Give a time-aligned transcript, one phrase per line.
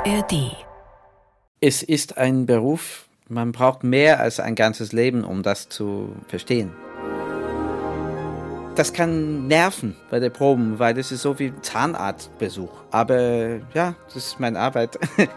[0.00, 0.56] ARD.
[1.60, 6.72] Es ist ein Beruf, man braucht mehr als ein ganzes Leben, um das zu verstehen.
[8.76, 12.70] Das kann nerven bei der Proben, weil das ist so wie Zahnarztbesuch.
[12.90, 14.98] Aber ja, das ist meine Arbeit.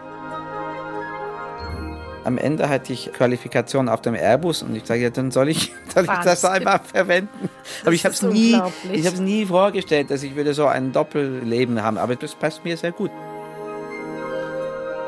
[2.24, 5.72] Am Ende hatte ich Qualifikation auf dem Airbus und ich sage, ja, dann soll ich,
[5.94, 7.50] soll ich das einmal verwenden.
[7.82, 8.58] Aber ich habe es nie,
[8.90, 11.98] ich habe es nie vorgestellt, dass ich würde so ein Doppelleben haben.
[11.98, 13.10] Aber das passt mir sehr gut.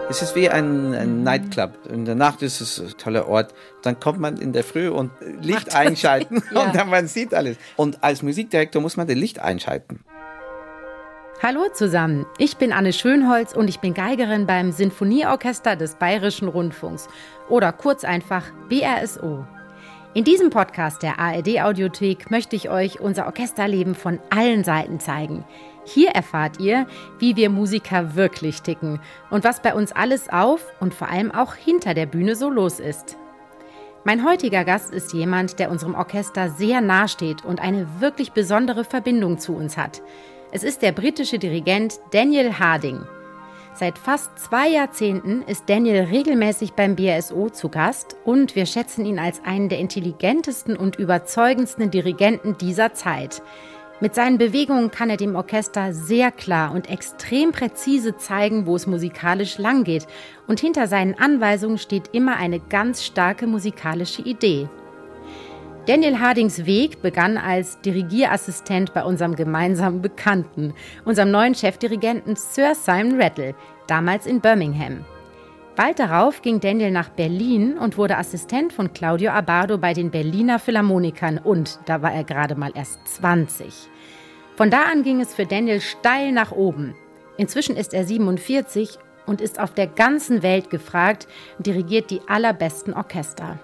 [0.08, 1.72] Es ist wie ein, ein, Nightclub.
[1.90, 3.52] In der Nacht ist es ein toller Ort.
[3.82, 5.10] Dann kommt man in der Früh und
[5.42, 6.62] Licht einschalten ja.
[6.62, 7.56] und dann man sieht alles.
[7.74, 10.04] Und als Musikdirektor muss man das Licht einschalten.
[11.42, 17.08] Hallo zusammen, ich bin Anne Schönholz und ich bin Geigerin beim Sinfonieorchester des Bayerischen Rundfunks
[17.48, 19.44] oder kurz einfach BRSO.
[20.14, 25.44] In diesem Podcast der ARD Audiothek möchte ich euch unser Orchesterleben von allen Seiten zeigen.
[25.86, 26.86] Hier erfahrt ihr,
[27.20, 29.00] wie wir Musiker wirklich ticken
[29.30, 32.80] und was bei uns alles auf und vor allem auch hinter der Bühne so los
[32.80, 33.16] ist.
[34.04, 38.84] Mein heutiger Gast ist jemand, der unserem Orchester sehr nahe steht und eine wirklich besondere
[38.84, 40.02] Verbindung zu uns hat.
[40.52, 43.00] Es ist der britische Dirigent Daniel Harding.
[43.74, 49.18] Seit fast zwei Jahrzehnten ist Daniel regelmäßig beim BSO zu Gast und wir schätzen ihn
[49.18, 53.42] als einen der intelligentesten und überzeugendsten Dirigenten dieser Zeit.
[53.98, 58.86] Mit seinen Bewegungen kann er dem Orchester sehr klar und extrem präzise zeigen, wo es
[58.86, 60.06] musikalisch langgeht.
[60.46, 64.68] Und hinter seinen Anweisungen steht immer eine ganz starke musikalische Idee.
[65.86, 73.18] Daniel Hardings Weg begann als Dirigierassistent bei unserem gemeinsamen Bekannten, unserem neuen Chefdirigenten Sir Simon
[73.18, 73.54] Rattle,
[73.86, 75.06] damals in Birmingham.
[75.76, 80.58] Bald darauf ging Daniel nach Berlin und wurde Assistent von Claudio Abado bei den Berliner
[80.58, 83.74] Philharmonikern und da war er gerade mal erst 20.
[84.56, 86.94] Von da an ging es für Daniel steil nach oben.
[87.36, 92.94] Inzwischen ist er 47 und ist auf der ganzen Welt gefragt und dirigiert die allerbesten
[92.94, 93.58] Orchester.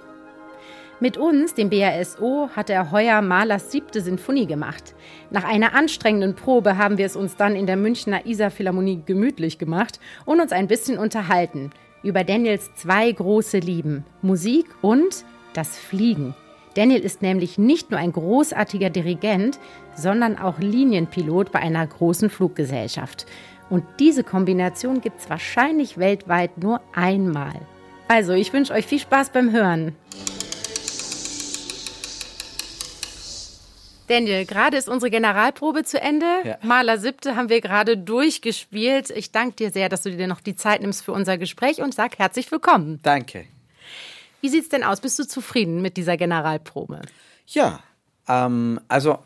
[1.01, 4.95] Mit uns, dem BASO, hat er heuer Mahlers siebte Sinfonie gemacht.
[5.30, 9.56] Nach einer anstrengenden Probe haben wir es uns dann in der Münchner Isar Philharmonie gemütlich
[9.56, 11.70] gemacht und uns ein bisschen unterhalten
[12.02, 15.24] über Daniels zwei große Lieben, Musik und
[15.55, 16.35] das Fliegen.
[16.74, 19.58] Daniel ist nämlich nicht nur ein großartiger Dirigent,
[19.95, 23.27] sondern auch Linienpilot bei einer großen Fluggesellschaft.
[23.68, 27.55] Und diese Kombination gibt es wahrscheinlich weltweit nur einmal.
[28.08, 29.95] Also, ich wünsche euch viel Spaß beim Hören.
[34.12, 36.27] Daniel, gerade ist unsere Generalprobe zu Ende.
[36.45, 36.58] Ja.
[36.61, 39.08] Maler siebte haben wir gerade durchgespielt.
[39.08, 41.95] Ich danke dir sehr, dass du dir noch die Zeit nimmst für unser Gespräch und
[41.95, 43.01] sag herzlich willkommen.
[43.02, 43.46] Danke.
[44.42, 45.01] Wie sieht's denn aus?
[45.01, 47.01] Bist du zufrieden mit dieser Generalprobe?
[47.46, 47.80] Ja,
[48.28, 49.18] ähm, also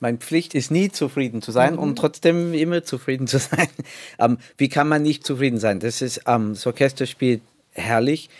[0.00, 1.80] meine Pflicht ist nie zufrieden zu sein mhm.
[1.80, 3.68] und trotzdem immer zufrieden zu sein.
[4.18, 5.80] Ähm, wie kann man nicht zufrieden sein?
[5.80, 7.42] Das ist ähm, das Orchesterspiel
[7.72, 8.30] herrlich.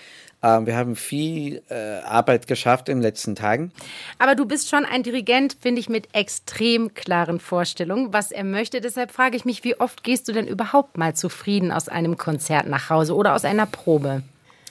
[0.44, 3.72] Ähm, wir haben viel äh, Arbeit geschafft in den letzten Tagen.
[4.18, 8.82] Aber du bist schon ein Dirigent, finde ich, mit extrem klaren Vorstellungen, was er möchte.
[8.82, 12.68] Deshalb frage ich mich, wie oft gehst du denn überhaupt mal zufrieden aus einem Konzert
[12.68, 14.22] nach Hause oder aus einer Probe?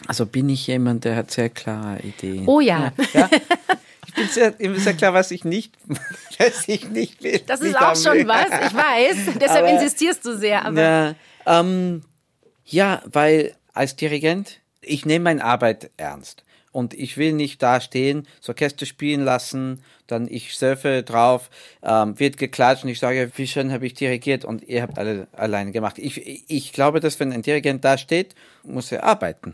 [0.08, 2.48] Also bin ich jemand, der hat sehr klare Ideen.
[2.48, 2.94] Oh ja.
[3.14, 3.30] ja, ja.
[4.06, 5.74] Ich bin sehr, sehr klar, was ich nicht,
[6.38, 7.42] was ich nicht will.
[7.48, 9.34] Das ist auch schon was, ich weiß.
[9.42, 10.64] Deshalb aber, insistierst du sehr.
[10.66, 10.80] Aber.
[10.80, 11.16] Ja,
[11.48, 12.04] ähm,
[12.64, 16.44] ja, weil als Dirigent ich nehme meine Arbeit ernst.
[16.72, 21.52] Und ich will nicht da stehen, das Orchester spielen lassen, dann ich surfe drauf,
[21.84, 25.28] ähm, wird geklatscht und ich sage, wie schön habe ich dirigiert und ihr habt alle
[25.34, 26.00] alleine gemacht.
[26.00, 28.34] Ich, ich glaube, dass wenn ein Dirigent da steht,
[28.64, 29.54] muss er arbeiten.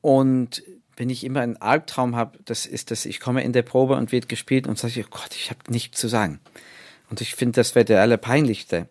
[0.00, 0.62] Und
[0.96, 4.10] wenn ich immer einen Albtraum habe, das ist das, ich komme in der Probe und
[4.10, 6.40] wird gespielt und sage, oh Gott, ich habe nichts zu sagen.
[7.10, 8.88] Und ich finde, das wäre der allerpeinlichste.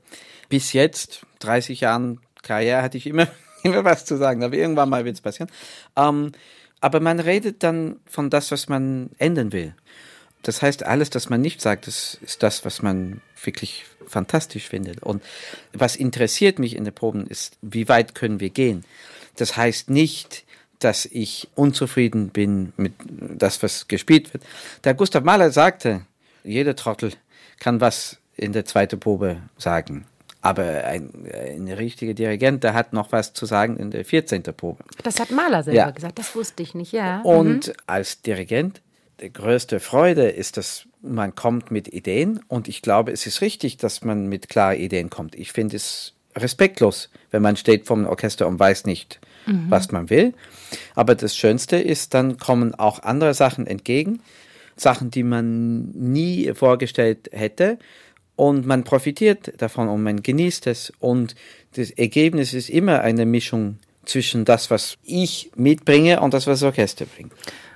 [0.47, 3.27] Bis jetzt, 30 Jahren Karriere, hatte ich immer immer
[3.83, 5.49] was zu sagen, aber irgendwann mal wird es passieren.
[5.95, 6.31] Ähm,
[6.81, 9.73] aber man redet dann von das, was man ändern will.
[10.41, 15.01] Das heißt, alles, das man nicht sagt, das ist das, was man wirklich fantastisch findet.
[15.01, 15.23] Und
[15.71, 18.83] was interessiert mich in den Proben ist, wie weit können wir gehen?
[19.37, 20.43] Das heißt nicht,
[20.79, 24.43] dass ich unzufrieden bin mit das, was gespielt wird.
[24.83, 26.05] Der Gustav Mahler sagte,
[26.43, 27.13] jeder Trottel
[27.59, 30.05] kann was in der zweiten Probe sagen.
[30.43, 34.43] Aber ein, ein richtiger Dirigent, der hat noch was zu sagen in der 14.
[34.43, 34.83] Probe.
[35.01, 35.89] Das hat Mahler selber ja.
[35.91, 37.21] gesagt, das wusste ich nicht, ja.
[37.21, 37.73] Und mhm.
[37.87, 38.81] als Dirigent,
[39.21, 43.77] die größte Freude ist, dass man kommt mit Ideen und ich glaube, es ist richtig,
[43.77, 45.33] dass man mit klaren Ideen kommt.
[45.35, 49.67] Ich finde es respektlos, wenn man steht vom Orchester und weiß nicht, mhm.
[49.69, 50.33] was man will.
[50.93, 54.19] Aber das Schönste ist, dann kommen auch andere Sachen entgegen,
[54.75, 57.77] Sachen, die man nie vorgestellt hätte
[58.35, 61.35] und man profitiert davon und man genießt es und
[61.75, 66.67] das Ergebnis ist immer eine Mischung zwischen das, was ich mitbringe und das, was das
[66.67, 67.31] Orchester bringt.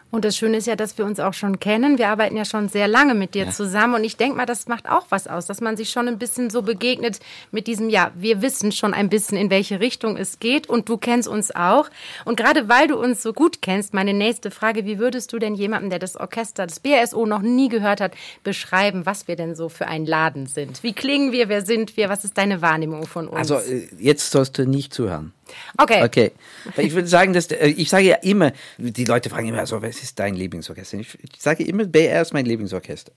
[0.10, 1.98] Und das Schöne ist ja, dass wir uns auch schon kennen.
[1.98, 3.52] Wir arbeiten ja schon sehr lange mit dir ja.
[3.52, 3.96] zusammen.
[3.96, 6.50] Und ich denke mal, das macht auch was aus, dass man sich schon ein bisschen
[6.50, 7.20] so begegnet
[7.52, 10.70] mit diesem, ja, wir wissen schon ein bisschen, in welche Richtung es geht.
[10.70, 11.90] Und du kennst uns auch.
[12.24, 15.56] Und gerade weil du uns so gut kennst, meine nächste Frage, wie würdest du denn
[15.56, 18.14] jemandem, der das Orchester, das BSO noch nie gehört hat,
[18.44, 20.84] beschreiben, was wir denn so für ein Laden sind?
[20.84, 21.50] Wie klingen wir?
[21.50, 22.08] Wer sind wir?
[22.08, 23.38] Was ist deine Wahrnehmung von uns?
[23.38, 25.34] Also, äh, jetzt sollst du nicht zuhören.
[25.78, 26.04] Okay.
[26.04, 26.32] Okay.
[26.78, 30.02] Ich würde sagen, dass äh, ich sage ja immer, die Leute fragen immer, also was
[30.02, 30.98] ist dein Lieblingsorchester?
[31.00, 33.12] Ich, ich sage immer, BR ist mein Lieblingsorchester,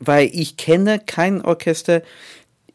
[0.00, 2.02] weil ich kenne kein Orchester.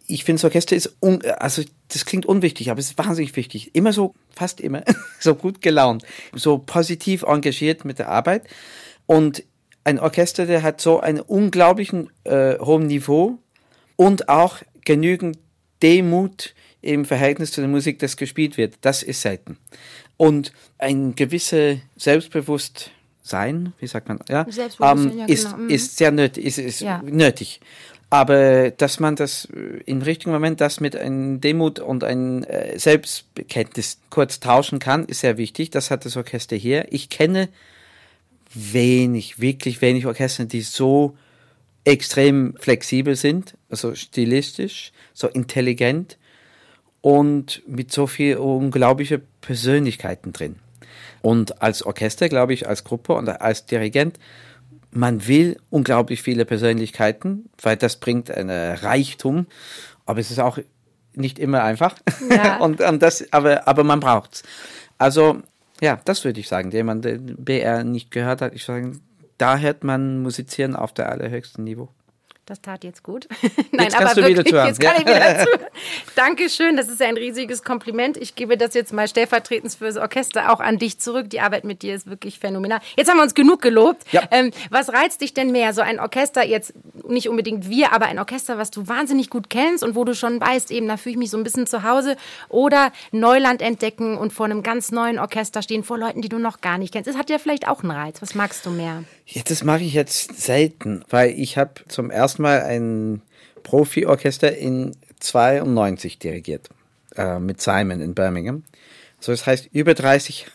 [0.08, 3.76] Ich finde, das Orchester ist, un, also das klingt unwichtig, aber es ist wahnsinnig wichtig.
[3.76, 4.84] Immer so, fast immer,
[5.20, 6.04] so gut gelaunt,
[6.34, 8.44] so positiv engagiert mit der Arbeit.
[9.06, 9.44] Und
[9.84, 13.40] ein Orchester, der hat so einen unglaublichen äh, hohen Niveau
[13.96, 15.38] und auch genügend
[15.82, 18.76] Demut, im Verhältnis zu der Musik, das gespielt wird.
[18.82, 19.58] Das ist selten.
[20.18, 24.46] Und ein gewisses Selbstbewusstsein, wie sagt man, ja,
[24.82, 25.58] ähm, ja ist, genau.
[25.58, 25.70] Mhm.
[25.70, 27.02] ist sehr nötig, ist, ist ja.
[27.04, 27.62] nötig.
[28.10, 29.48] Aber dass man das
[29.86, 35.22] im richtigen Moment das mit einem Demut und einem äh, Selbstbekenntnis kurz tauschen kann, ist
[35.22, 35.70] sehr wichtig.
[35.70, 36.88] Das hat das Orchester hier.
[36.92, 37.48] Ich kenne
[38.54, 41.16] wenig, wirklich wenig Orchester, die so
[41.86, 46.18] extrem flexibel sind, also stilistisch, so intelligent
[47.02, 50.58] und mit so viel unglaubliche Persönlichkeiten drin.
[51.22, 54.20] Und als Orchester, glaube ich, als Gruppe und als Dirigent,
[54.92, 59.48] man will unglaublich viele Persönlichkeiten, weil das bringt einen Reichtum,
[60.06, 60.60] aber es ist auch
[61.14, 61.96] nicht immer einfach.
[62.30, 62.58] Ja.
[62.60, 64.44] und, und das, aber, aber man braucht's.
[64.98, 65.42] Also,
[65.82, 66.72] ja, das würde ich sagen.
[66.72, 68.94] Jemand, der BR nicht gehört hat, ich sage,
[69.38, 71.90] da hört man musizieren auf der allerhöchsten Niveau.
[72.46, 73.28] Das tat jetzt gut.
[73.72, 75.50] Nein, jetzt aber wirklich, jetzt kann ich wieder dazu.
[76.16, 78.18] Dankeschön, das ist ja ein riesiges Kompliment.
[78.18, 81.30] Ich gebe das jetzt mal stellvertretend für das Orchester auch an dich zurück.
[81.30, 82.80] Die Arbeit mit dir ist wirklich phänomenal.
[82.98, 84.12] Jetzt haben wir uns genug gelobt.
[84.12, 84.24] Ja.
[84.32, 85.74] Ähm, was reizt dich denn mehr?
[85.74, 86.74] So ein Orchester, jetzt
[87.08, 90.42] nicht unbedingt wir, aber ein Orchester, was du wahnsinnig gut kennst und wo du schon
[90.42, 92.18] weißt, eben, da fühle ich mich so ein bisschen zu Hause.
[92.50, 96.60] Oder Neuland entdecken und vor einem ganz neuen Orchester stehen, vor Leuten, die du noch
[96.60, 97.08] gar nicht kennst.
[97.08, 98.22] Das hat ja vielleicht auch einen Reiz.
[98.22, 99.04] Was magst du mehr?
[99.34, 103.22] Ja, das mache ich jetzt selten, weil ich habe zum ersten Mal ein
[103.64, 104.92] Profi-Orchester in
[105.22, 106.70] 92 dirigiert,
[107.16, 108.64] äh, mit Simon in Birmingham.
[109.22, 110.48] So, das heißt über 30,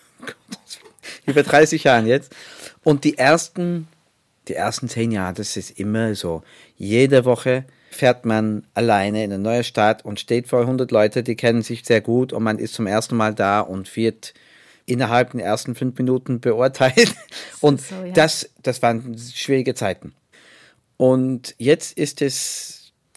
[1.27, 2.37] über 30 Jahren jetzt.
[2.85, 3.89] Und die ersten,
[4.47, 6.43] die ersten zehn Jahre, das ist immer so.
[6.77, 11.37] Jede Woche fährt man alleine in eine neue Stadt und steht vor 100 Leute, die
[11.37, 14.35] kennen sich sehr gut und man ist zum ersten Mal da und wird
[14.87, 17.15] innerhalb der ersten fünf Minuten beurteilt.
[17.61, 18.13] Und so, ja.
[18.13, 20.15] das, das waren schwierige Zeiten.
[20.97, 22.77] Und jetzt ist es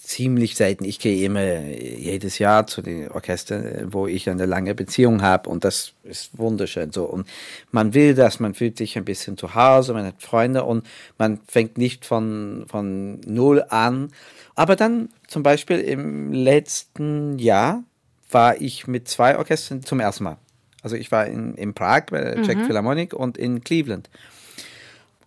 [0.09, 0.85] ziemlich selten.
[0.85, 5.63] Ich gehe immer jedes Jahr zu den Orchestern, wo ich eine lange Beziehung habe und
[5.63, 7.05] das ist wunderschön so.
[7.05, 7.27] Und
[7.71, 10.87] man will das, man fühlt sich ein bisschen zu Hause, man hat Freunde und
[11.19, 14.11] man fängt nicht von, von null an.
[14.55, 17.83] Aber dann zum Beispiel im letzten Jahr
[18.31, 20.37] war ich mit zwei Orchestern zum ersten Mal.
[20.81, 22.65] Also ich war in, in Prag bei der Czech mhm.
[22.65, 24.09] Philharmonic und in Cleveland.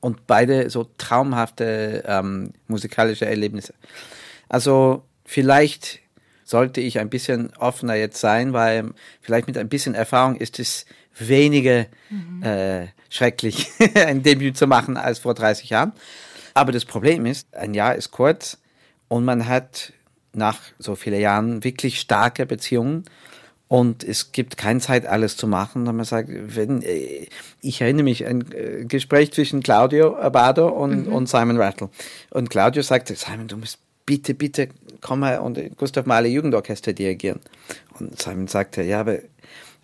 [0.00, 3.74] Und beide so traumhafte ähm, musikalische Erlebnisse.
[4.48, 6.00] Also vielleicht
[6.44, 10.86] sollte ich ein bisschen offener jetzt sein, weil vielleicht mit ein bisschen Erfahrung ist es
[11.18, 12.42] weniger mhm.
[12.42, 15.92] äh, schrecklich, ein Debüt zu machen als vor 30 Jahren.
[16.54, 18.58] Aber das Problem ist, ein Jahr ist kurz
[19.08, 19.92] und man hat
[20.34, 23.04] nach so vielen Jahren wirklich starke Beziehungen
[23.72, 25.88] und es gibt keine Zeit, alles zu machen.
[25.88, 27.26] Und man sagt, wenn, äh,
[27.62, 31.12] ich erinnere mich an ein äh, Gespräch zwischen Claudio Abado und, mhm.
[31.14, 31.88] und Simon Rattle.
[32.28, 34.68] Und Claudio sagte, Simon, du musst bitte, bitte
[35.00, 37.40] komm mal und Gustav Mahler Jugendorchester dirigieren.
[37.98, 39.20] Und Simon sagte, ja, aber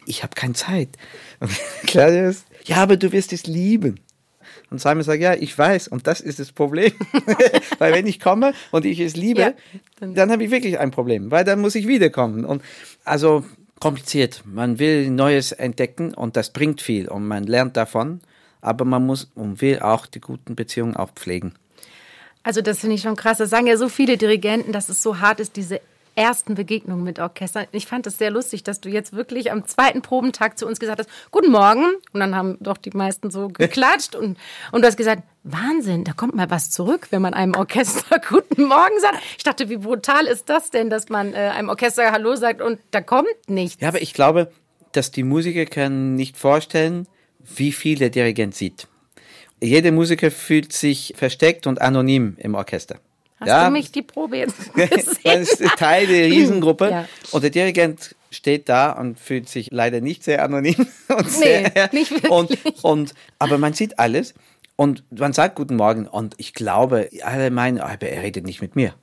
[0.05, 0.91] ich habe keine Zeit.
[1.41, 1.51] Und
[1.87, 4.01] Claudio ist, ja, aber du wirst es lieben.
[4.69, 6.93] Und Simon sagt, ja, ich weiß, und das ist das Problem.
[7.79, 9.53] weil wenn ich komme und ich es liebe, ja,
[9.99, 12.45] dann, dann habe ich wirklich ein Problem, weil dann muss ich wiederkommen.
[12.45, 12.63] Und
[13.05, 13.45] also
[13.81, 14.43] kompliziert.
[14.45, 18.21] Man will Neues entdecken und das bringt viel und man lernt davon,
[18.61, 21.55] aber man muss und will auch die guten Beziehungen auch pflegen.
[22.43, 23.39] Also das finde ich schon krass.
[23.39, 25.81] Das sagen ja so viele Dirigenten, dass es so hart ist, diese
[26.19, 27.67] ersten Begegnungen mit Orchestern.
[27.71, 30.99] Ich fand es sehr lustig, dass du jetzt wirklich am zweiten Probentag zu uns gesagt
[30.99, 31.85] hast, guten Morgen.
[32.13, 34.37] Und dann haben doch die meisten so geklatscht und,
[34.73, 38.65] und du hast gesagt, Wahnsinn, da kommt mal was zurück, wenn man einem Orchester guten
[38.65, 39.19] Morgen sagt.
[39.37, 42.81] Ich dachte, wie brutal ist das denn, dass man äh, einem Orchester Hallo sagt und
[42.91, 43.81] da kommt nichts.
[43.81, 44.51] Ja, aber ich glaube,
[44.93, 47.07] dass die Musiker können nicht vorstellen,
[47.39, 48.89] wie viel der Dirigent sieht.
[49.63, 52.99] Jeder Musiker fühlt sich versteckt und anonym im Orchester.
[53.41, 53.67] Hast ja.
[53.67, 55.43] du mich die Probe jetzt gesehen?
[55.43, 57.09] Ist Teil der Riesengruppe ja.
[57.31, 60.75] und der Dirigent steht da und fühlt sich leider nicht sehr anonym.
[61.09, 62.31] Und nee, sehr, nicht wirklich.
[62.31, 64.35] Und, und, aber man sieht alles
[64.77, 68.77] und man sagt Guten Morgen und ich glaube, alle meinen, oh, er redet nicht mit
[68.77, 68.95] mir.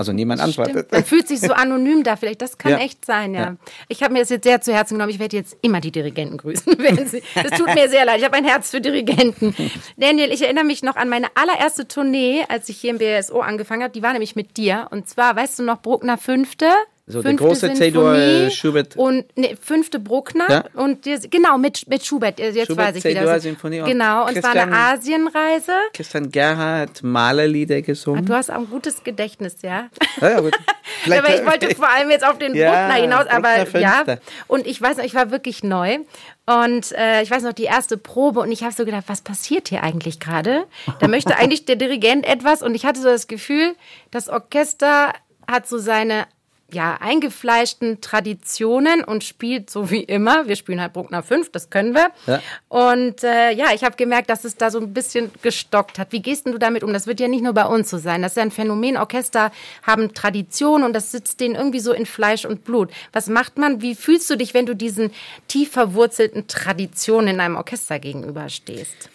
[0.00, 0.90] Also niemand antwortet.
[0.92, 2.40] Man fühlt sich so anonym da vielleicht.
[2.40, 2.78] Das kann ja.
[2.78, 3.40] echt sein, ja.
[3.40, 3.56] ja.
[3.88, 5.10] Ich habe mir das jetzt sehr zu Herzen genommen.
[5.10, 6.72] Ich werde jetzt immer die Dirigenten grüßen.
[7.06, 8.18] Sie, das tut mir sehr leid.
[8.18, 9.54] Ich habe ein Herz für Dirigenten.
[9.98, 13.82] Daniel, ich erinnere mich noch an meine allererste Tournee, als ich hier im BSO angefangen
[13.82, 13.92] habe.
[13.92, 14.88] Die war nämlich mit dir.
[14.90, 16.70] Und zwar, weißt du noch, Bruckner Fünfte?
[17.10, 18.96] So der große C-Dur äh, Schubert.
[18.96, 20.48] Und ne, fünfte Bruckner.
[20.48, 20.64] Ja?
[20.74, 22.38] Und genau, mit, mit Schubert.
[22.38, 23.40] Jetzt Schubert, weiß ich wieder.
[23.40, 25.72] Symphonie genau, und es war eine Asienreise.
[25.92, 28.24] Christian Gerhard Malerlieder gesungen.
[28.24, 29.88] Ah, du hast auch ein gutes Gedächtnis, ja?
[30.20, 30.56] Ja, ja gut.
[31.06, 33.26] aber ich wollte vor allem jetzt auf den ja, Bruckner hinaus.
[33.26, 34.04] Aber Bruckner ja,
[34.46, 35.98] und ich weiß noch, ich war wirklich neu.
[36.46, 39.68] Und äh, ich weiß noch, die erste Probe und ich habe so gedacht, was passiert
[39.68, 40.64] hier eigentlich gerade?
[40.98, 43.76] Da möchte eigentlich der Dirigent etwas und ich hatte so das Gefühl,
[44.10, 45.12] das Orchester
[45.46, 46.26] hat so seine
[46.74, 50.48] ja, eingefleischten Traditionen und spielt so wie immer.
[50.48, 52.10] Wir spielen halt Bruckner 5, das können wir.
[52.26, 52.40] Ja.
[52.68, 56.12] Und äh, ja, ich habe gemerkt, dass es da so ein bisschen gestockt hat.
[56.12, 56.92] Wie gehst du damit um?
[56.92, 58.22] Das wird ja nicht nur bei uns so sein.
[58.22, 58.96] Das ist ja ein Phänomen.
[58.96, 62.90] Orchester haben Tradition und das sitzt denen irgendwie so in Fleisch und Blut.
[63.12, 63.82] Was macht man?
[63.82, 65.10] Wie fühlst du dich, wenn du diesen
[65.48, 69.10] tief verwurzelten Traditionen in einem Orchester gegenüberstehst?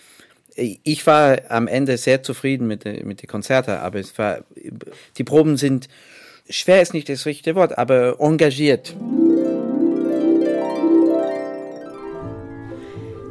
[0.55, 4.39] Ich war am Ende sehr zufrieden mit, mit den Konzerten, aber es war,
[5.17, 5.89] die Proben sind
[6.49, 8.95] schwer ist nicht das richtige Wort, aber engagiert.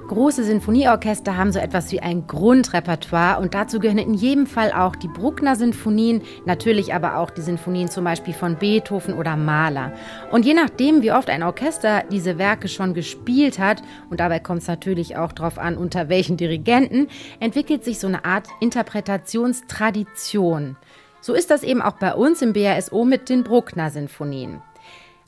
[0.08, 4.96] Große Sinfonieorchester haben so etwas wie ein Grundrepertoire und dazu gehören in jedem Fall auch
[4.96, 9.94] die Bruckner Sinfonien, natürlich aber auch die Sinfonien zum Beispiel von Beethoven oder Mahler.
[10.30, 14.60] Und je nachdem, wie oft ein Orchester diese Werke schon gespielt hat, und dabei kommt
[14.60, 17.08] es natürlich auch darauf an, unter welchen Dirigenten,
[17.40, 20.76] entwickelt sich so eine Art Interpretationstradition.
[21.24, 24.60] So ist das eben auch bei uns im BRSO mit den Bruckner-Sinfonien.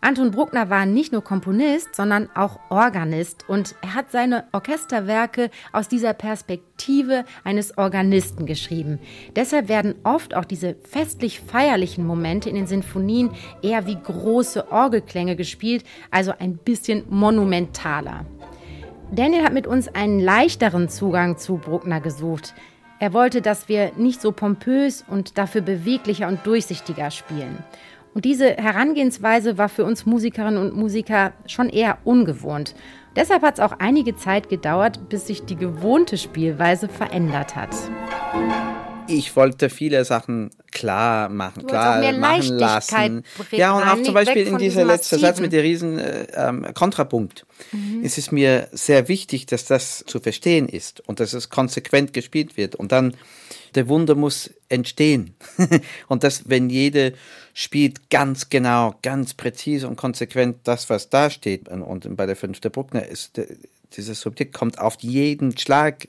[0.02, 5.88] Anton Bruckner war nicht nur Komponist, sondern auch Organist und er hat seine Orchesterwerke aus
[5.88, 8.98] dieser Perspektive eines Organisten geschrieben.
[9.36, 13.30] Deshalb werden oft auch diese festlich feierlichen Momente in den Sinfonien
[13.62, 18.26] eher wie große Orgelklänge gespielt, also ein bisschen monumentaler.
[19.12, 22.52] Daniel hat mit uns einen leichteren Zugang zu Bruckner gesucht.
[22.98, 27.58] Er wollte, dass wir nicht so pompös und dafür beweglicher und durchsichtiger spielen.
[28.14, 32.74] Und diese Herangehensweise war für uns Musikerinnen und Musiker schon eher ungewohnt.
[33.14, 37.74] Deshalb hat es auch einige Zeit gedauert, bis sich die gewohnte Spielweise verändert hat
[39.08, 43.24] ich wollte viele Sachen klar machen, du klar machen lassen.
[43.50, 47.46] Ja, und auch zum Beispiel in dieser letzten Satz mit der riesen äh, ähm, Kontrapunkt.
[47.72, 48.02] Mhm.
[48.04, 52.56] Es ist mir sehr wichtig, dass das zu verstehen ist und dass es konsequent gespielt
[52.56, 52.74] wird.
[52.74, 53.14] Und dann,
[53.74, 55.34] der Wunder muss entstehen.
[56.08, 57.14] und das, wenn jede
[57.54, 61.68] spielt ganz genau, ganz präzise und konsequent das, was da steht.
[61.68, 63.40] Und, und bei der fünfte Bruckner ist,
[63.96, 66.08] dieses Subjekt kommt auf jeden Schlag.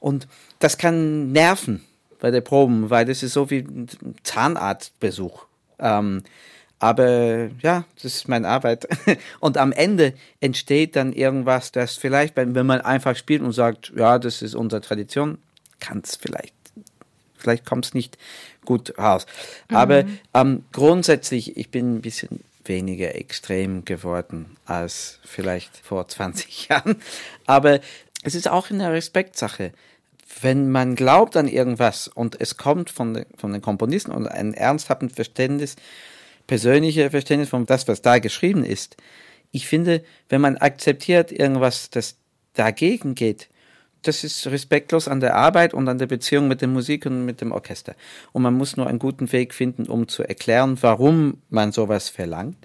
[0.00, 0.26] Und
[0.58, 1.84] das kann nerven
[2.20, 3.88] bei der Proben, weil das ist so wie ein
[4.22, 5.46] Zahnarztbesuch.
[5.78, 6.22] Ähm,
[6.78, 8.88] aber ja, das ist meine Arbeit.
[9.40, 14.18] Und am Ende entsteht dann irgendwas, das vielleicht, wenn man einfach spielt und sagt, ja,
[14.18, 15.38] das ist unsere Tradition,
[15.78, 16.54] kann es vielleicht,
[17.36, 18.16] vielleicht kommt es nicht
[18.64, 19.26] gut raus.
[19.68, 19.76] Mhm.
[19.76, 26.96] Aber ähm, grundsätzlich, ich bin ein bisschen weniger extrem geworden als vielleicht vor 20 Jahren.
[27.44, 27.80] Aber
[28.22, 29.72] es ist auch eine Respektsache
[30.40, 35.12] wenn man glaubt an irgendwas und es kommt von, von den Komponisten und ein ernsthaftes
[35.12, 35.76] Verständnis,
[36.46, 38.96] persönliches Verständnis von das, was da geschrieben ist,
[39.52, 42.16] ich finde, wenn man akzeptiert irgendwas, das
[42.54, 43.48] dagegen geht,
[44.02, 47.40] das ist respektlos an der Arbeit und an der Beziehung mit der Musik und mit
[47.40, 47.94] dem Orchester.
[48.32, 52.56] Und man muss nur einen guten Weg finden, um zu erklären, warum man sowas verlangt.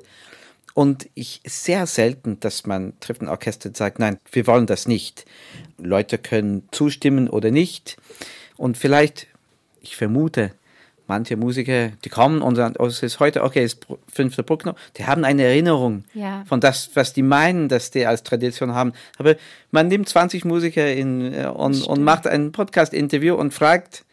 [0.76, 4.90] Und ich sehr selten, dass man trifft ein Orchester und sagt, nein, wir wollen das
[4.90, 5.26] nicht.
[5.78, 7.96] Leute können zustimmen oder nicht.
[8.58, 9.28] Und vielleicht,
[9.80, 10.52] ich vermute,
[11.08, 14.76] manche Musiker, die kommen und sagen, oh, es ist heute, okay, es ist fünfte Bruckner,
[14.98, 16.44] die haben eine Erinnerung ja.
[16.46, 18.92] von das, was die meinen, dass die als Tradition haben.
[19.18, 19.38] Aber
[19.72, 24.04] man nimmt 20 Musiker in, äh, und, und macht ein Podcast-Interview und fragt,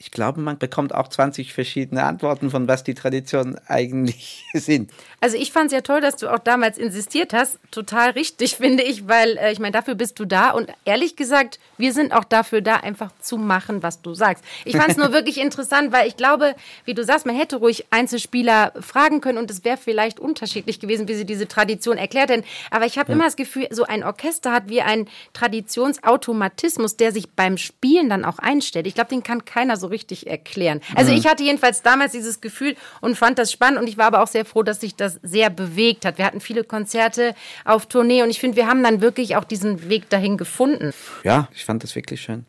[0.00, 4.92] ich glaube, man bekommt auch 20 verschiedene Antworten von was die Traditionen eigentlich sind.
[5.20, 7.58] Also ich fand es ja toll, dass du auch damals insistiert hast.
[7.72, 10.50] Total richtig, finde ich, weil äh, ich meine, dafür bist du da.
[10.50, 14.44] Und ehrlich gesagt, wir sind auch dafür da, einfach zu machen, was du sagst.
[14.64, 17.86] Ich fand es nur wirklich interessant, weil ich glaube, wie du sagst, man hätte ruhig
[17.90, 22.44] Einzelspieler fragen können und es wäre vielleicht unterschiedlich gewesen, wie sie diese Tradition erklärt hätten.
[22.70, 23.16] Aber ich habe ja.
[23.16, 28.24] immer das Gefühl, so ein Orchester hat wie ein Traditionsautomatismus, der sich beim Spielen dann
[28.24, 28.86] auch einstellt.
[28.86, 30.80] Ich glaube, den kann keiner so richtig erklären.
[30.94, 31.18] Also mhm.
[31.18, 34.28] ich hatte jedenfalls damals dieses Gefühl und fand das spannend und ich war aber auch
[34.28, 36.18] sehr froh, dass sich das sehr bewegt hat.
[36.18, 39.88] Wir hatten viele Konzerte auf Tournee und ich finde, wir haben dann wirklich auch diesen
[39.88, 40.92] Weg dahin gefunden.
[41.24, 42.46] Ja, ich fand das wirklich schön.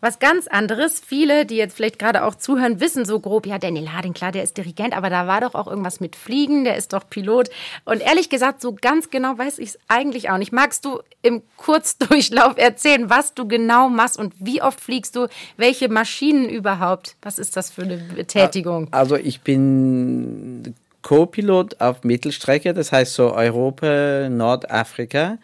[0.00, 1.00] Was ganz anderes.
[1.00, 4.42] Viele, die jetzt vielleicht gerade auch zuhören, wissen so grob, ja, Daniel Harding, klar, der
[4.42, 7.50] ist Dirigent, aber da war doch auch irgendwas mit Fliegen, der ist doch Pilot.
[7.84, 10.52] Und ehrlich gesagt, so ganz genau weiß ich es eigentlich auch nicht.
[10.52, 15.88] Magst du im Kurzdurchlauf erzählen, was du genau machst und wie oft fliegst du, welche
[15.88, 17.16] Maschinen überhaupt?
[17.22, 18.88] Was ist das für eine Betätigung?
[18.92, 25.38] Also ich bin Co-Pilot auf Mittelstrecke, das heißt so Europa, Nordafrika,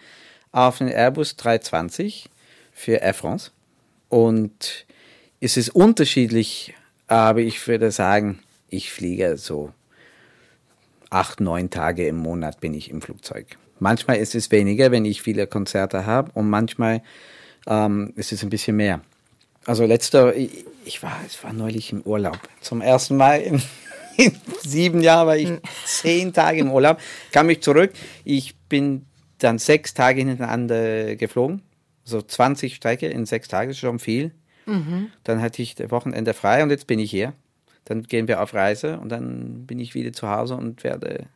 [0.50, 2.28] auf den Airbus 320
[2.72, 3.52] für Air France.
[4.12, 4.84] Und
[5.40, 6.74] es ist unterschiedlich,
[7.06, 9.72] aber ich würde sagen, ich fliege so
[11.08, 13.46] acht, neun Tage im Monat bin ich im Flugzeug.
[13.78, 17.02] Manchmal ist es weniger, wenn ich viele Konzerte habe und manchmal
[17.66, 19.00] ähm, ist es ein bisschen mehr.
[19.64, 22.38] Also letzter, ich, ich, war, ich war neulich im Urlaub.
[22.60, 23.62] Zum ersten Mal in,
[24.18, 25.60] in sieben Jahren war ich hm.
[25.86, 27.00] zehn Tage im Urlaub,
[27.32, 27.94] kam ich zurück.
[28.24, 29.06] Ich bin
[29.38, 31.62] dann sechs Tage hintereinander geflogen
[32.04, 34.32] so 20 Strecke in sechs Tagen ist schon viel.
[34.66, 35.10] Mhm.
[35.24, 37.32] Dann hatte ich das Wochenende frei und jetzt bin ich hier.
[37.84, 41.26] Dann gehen wir auf Reise und dann bin ich wieder zu Hause und werde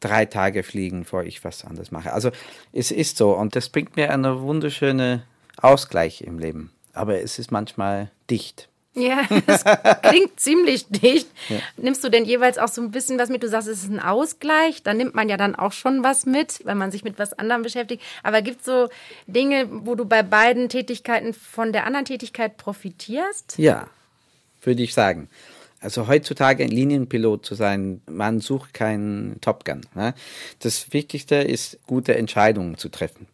[0.00, 2.12] drei Tage fliegen, bevor ich was anderes mache.
[2.12, 2.30] Also
[2.72, 5.22] es ist so und das bringt mir einen wunderschönen
[5.56, 6.70] Ausgleich im Leben.
[6.92, 8.68] Aber es ist manchmal dicht.
[8.94, 9.64] Ja, das
[10.02, 11.28] klingt ziemlich dicht.
[11.48, 11.58] Ja.
[11.76, 13.42] Nimmst du denn jeweils auch so ein bisschen was mit?
[13.42, 14.82] Du sagst, es ist ein Ausgleich.
[14.82, 17.62] Da nimmt man ja dann auch schon was mit, wenn man sich mit was anderem
[17.62, 18.02] beschäftigt.
[18.22, 18.88] Aber gibt es so
[19.26, 23.58] Dinge, wo du bei beiden Tätigkeiten von der anderen Tätigkeit profitierst?
[23.58, 23.88] Ja,
[24.62, 25.28] würde ich sagen.
[25.80, 29.82] Also heutzutage ein Linienpilot zu sein, man sucht keinen Top Gun.
[29.94, 30.14] Ne?
[30.60, 33.26] Das Wichtigste ist, gute Entscheidungen zu treffen.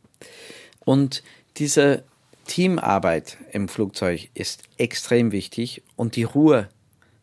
[0.81, 1.23] Und
[1.59, 2.03] diese
[2.51, 6.69] Teamarbeit im Flugzeug ist extrem wichtig und die Ruhe,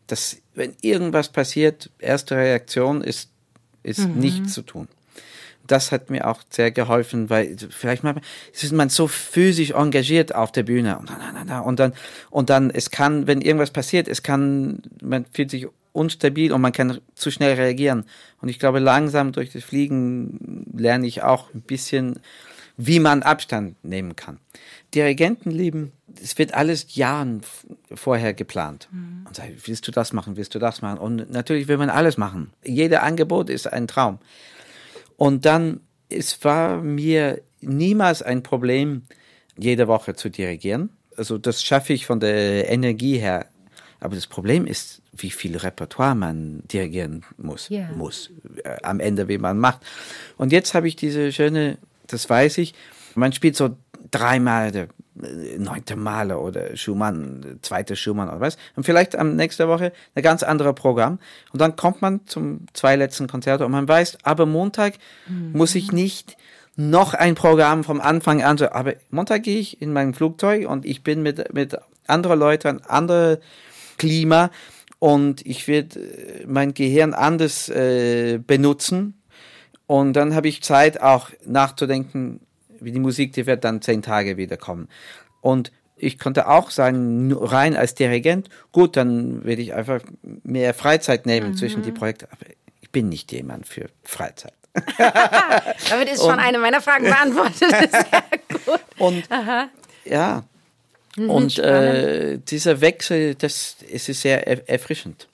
[0.08, 3.30] dass wenn irgendwas passiert, erste Reaktion ist,
[3.84, 4.20] ist mhm.
[4.20, 4.88] nichts zu tun.
[5.68, 8.16] Das hat mir auch sehr geholfen, weil vielleicht mal
[8.54, 11.94] ist man so physisch engagiert auf der Bühne und dann, und dann,
[12.30, 16.72] und dann es kann, wenn irgendwas passiert, es kann, man fühlt sich unstabil und man
[16.72, 18.06] kann zu schnell reagieren.
[18.40, 22.20] Und ich glaube, langsam durch das Fliegen lerne ich auch ein bisschen,
[22.78, 24.40] wie man Abstand nehmen kann.
[24.94, 27.42] Dirigentenleben, es wird alles Jahren
[27.94, 28.88] vorher geplant.
[28.92, 29.26] Mhm.
[29.28, 30.98] Und sagt, willst du das machen, willst du das machen?
[30.98, 32.52] Und natürlich will man alles machen.
[32.64, 34.20] Jeder Angebot ist ein Traum.
[35.18, 39.04] Und dann, es war mir niemals ein Problem,
[39.58, 40.90] jede Woche zu dirigieren.
[41.18, 43.48] Also das schaffe ich von der Energie her.
[44.00, 47.92] Aber das Problem ist, wie viel Repertoire man dirigieren muss, yeah.
[47.94, 48.30] muss
[48.64, 49.82] äh, am Ende, wie man macht.
[50.38, 52.76] Und jetzt habe ich diese schöne, das weiß ich,
[53.16, 53.76] man spielt so
[54.12, 54.88] dreimal der
[55.22, 58.58] äh, neunte Male oder Schumann, zweite Schumann oder was.
[58.76, 61.20] Und vielleicht am nächsten Woche ein ganz anderes Programm.
[61.52, 64.94] Und dann kommt man zum zwei letzten Konzert und man weiß, aber Montag
[65.28, 65.52] mhm.
[65.54, 66.38] muss ich nicht
[66.76, 68.62] noch ein Programm vom Anfang an.
[68.62, 73.40] Aber Montag gehe ich in mein Flugzeug und ich bin mit, mit anderen Leuten, andere
[73.98, 74.52] Klima
[75.00, 79.22] und ich werde äh, mein Gehirn anders äh, benutzen.
[79.88, 82.42] Und dann habe ich Zeit auch nachzudenken,
[82.82, 84.88] die Musik, die wird dann zehn Tage wiederkommen.
[85.42, 90.02] Und ich konnte auch sagen, rein als Dirigent, gut, dann werde ich einfach
[90.44, 91.58] mehr Freizeit nehmen mhm.
[91.58, 92.28] zwischen die Projekte.
[92.32, 92.46] Aber
[92.82, 94.54] ich bin nicht jemand für Freizeit.
[95.90, 97.90] Damit ist schon und, eine meiner Fragen beantwortet.
[99.00, 99.70] Und Aha.
[100.06, 100.44] ja,
[101.16, 105.28] mhm, und äh, dieser Wechsel, das, es ist sehr erfrischend.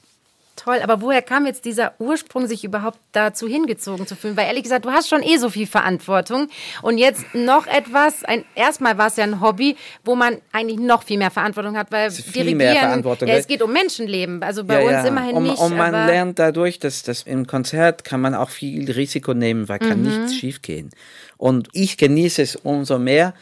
[0.64, 4.38] Toll, aber woher kam jetzt dieser Ursprung, sich überhaupt dazu hingezogen zu fühlen?
[4.38, 6.48] Weil ehrlich gesagt, du hast schon eh so viel Verantwortung
[6.82, 8.24] und jetzt noch etwas.
[8.24, 11.92] Ein, erstmal war es ja ein Hobby, wo man eigentlich noch viel mehr Verantwortung hat,
[11.92, 13.28] weil viel mehr Verantwortung.
[13.28, 14.42] Ja, es geht um Menschenleben.
[14.42, 15.06] Also bei ja, uns ja.
[15.08, 15.60] immerhin und, nicht.
[15.60, 19.80] Und man lernt dadurch, dass, dass im Konzert kann man auch viel Risiko nehmen, weil
[19.80, 20.08] kann mhm.
[20.08, 20.92] nichts schiefgehen.
[21.36, 23.34] Und ich genieße es umso mehr.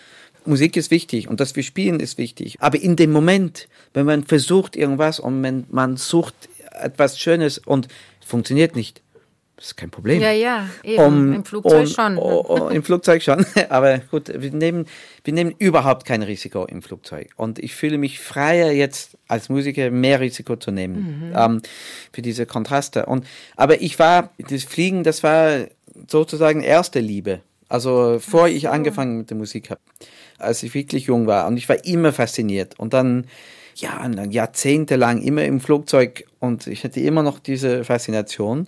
[0.46, 2.58] Musik ist wichtig und dass wir spielen ist wichtig.
[2.62, 7.88] Aber in dem Moment, wenn man versucht irgendwas und man, man sucht etwas Schönes und
[8.20, 9.02] es funktioniert nicht.
[9.62, 10.20] Das ist kein Problem.
[10.20, 11.04] Ja, ja, eben.
[11.04, 12.18] Um, Im Flugzeug um, schon.
[12.18, 13.46] Oh, oh, Im Flugzeug schon.
[13.70, 14.88] Aber gut, wir nehmen,
[15.24, 17.30] wir nehmen überhaupt kein Risiko im Flugzeug.
[17.36, 21.36] Und ich fühle mich freier jetzt als Musiker mehr Risiko zu nehmen mhm.
[21.38, 21.62] ähm,
[22.12, 23.06] für diese Kontraste.
[23.06, 25.68] Und, aber ich war, das Fliegen, das war
[26.10, 27.42] sozusagen erste Liebe.
[27.70, 28.56] Also vor so.
[28.56, 29.82] ich angefangen mit der Musik habe,
[30.40, 31.46] als ich wirklich jung war.
[31.46, 32.80] Und ich war immer fasziniert.
[32.80, 33.28] Und dann
[33.76, 38.68] ja, jahrzehntelang immer im Flugzeug und ich hatte immer noch diese Faszination.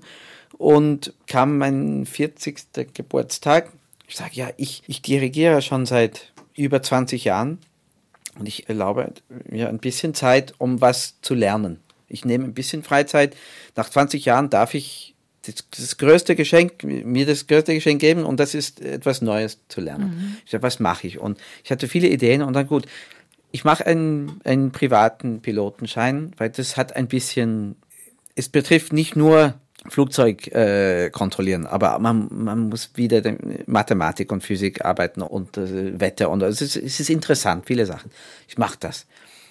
[0.58, 2.94] Und kam mein 40.
[2.94, 3.72] Geburtstag.
[4.08, 7.58] Ich sage, ja, ich, ich dirigiere schon seit über 20 Jahren.
[8.40, 9.14] Und ich erlaube
[9.50, 11.80] mir ein bisschen Zeit, um was zu lernen.
[12.08, 13.36] Ich nehme ein bisschen Freizeit.
[13.76, 15.14] Nach 20 Jahren darf ich
[15.46, 19.82] das, das größte Geschenk, mir das größte Geschenk geben und das ist etwas Neues zu
[19.82, 20.16] lernen.
[20.16, 20.38] Mhm.
[20.46, 21.20] Ich dachte, was mache ich?
[21.20, 22.86] Und ich hatte viele Ideen und dann gut,
[23.54, 27.76] ich mache einen, einen privaten Pilotenschein, weil das hat ein bisschen,
[28.34, 29.54] es betrifft nicht nur
[29.90, 33.22] Flugzeug äh, kontrollieren, aber man, man muss wieder
[33.68, 38.10] Mathematik und Physik arbeiten und äh, Wetter und es ist, es ist interessant, viele Sachen.
[38.48, 39.06] Ich mache das.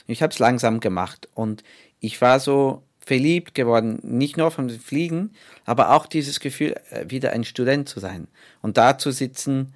[0.08, 1.62] Ich habe es langsam gemacht und
[2.00, 5.30] ich war so verliebt geworden, nicht nur vom Fliegen,
[5.64, 8.26] aber auch dieses Gefühl, äh, wieder ein Student zu sein
[8.62, 9.74] und da zu sitzen,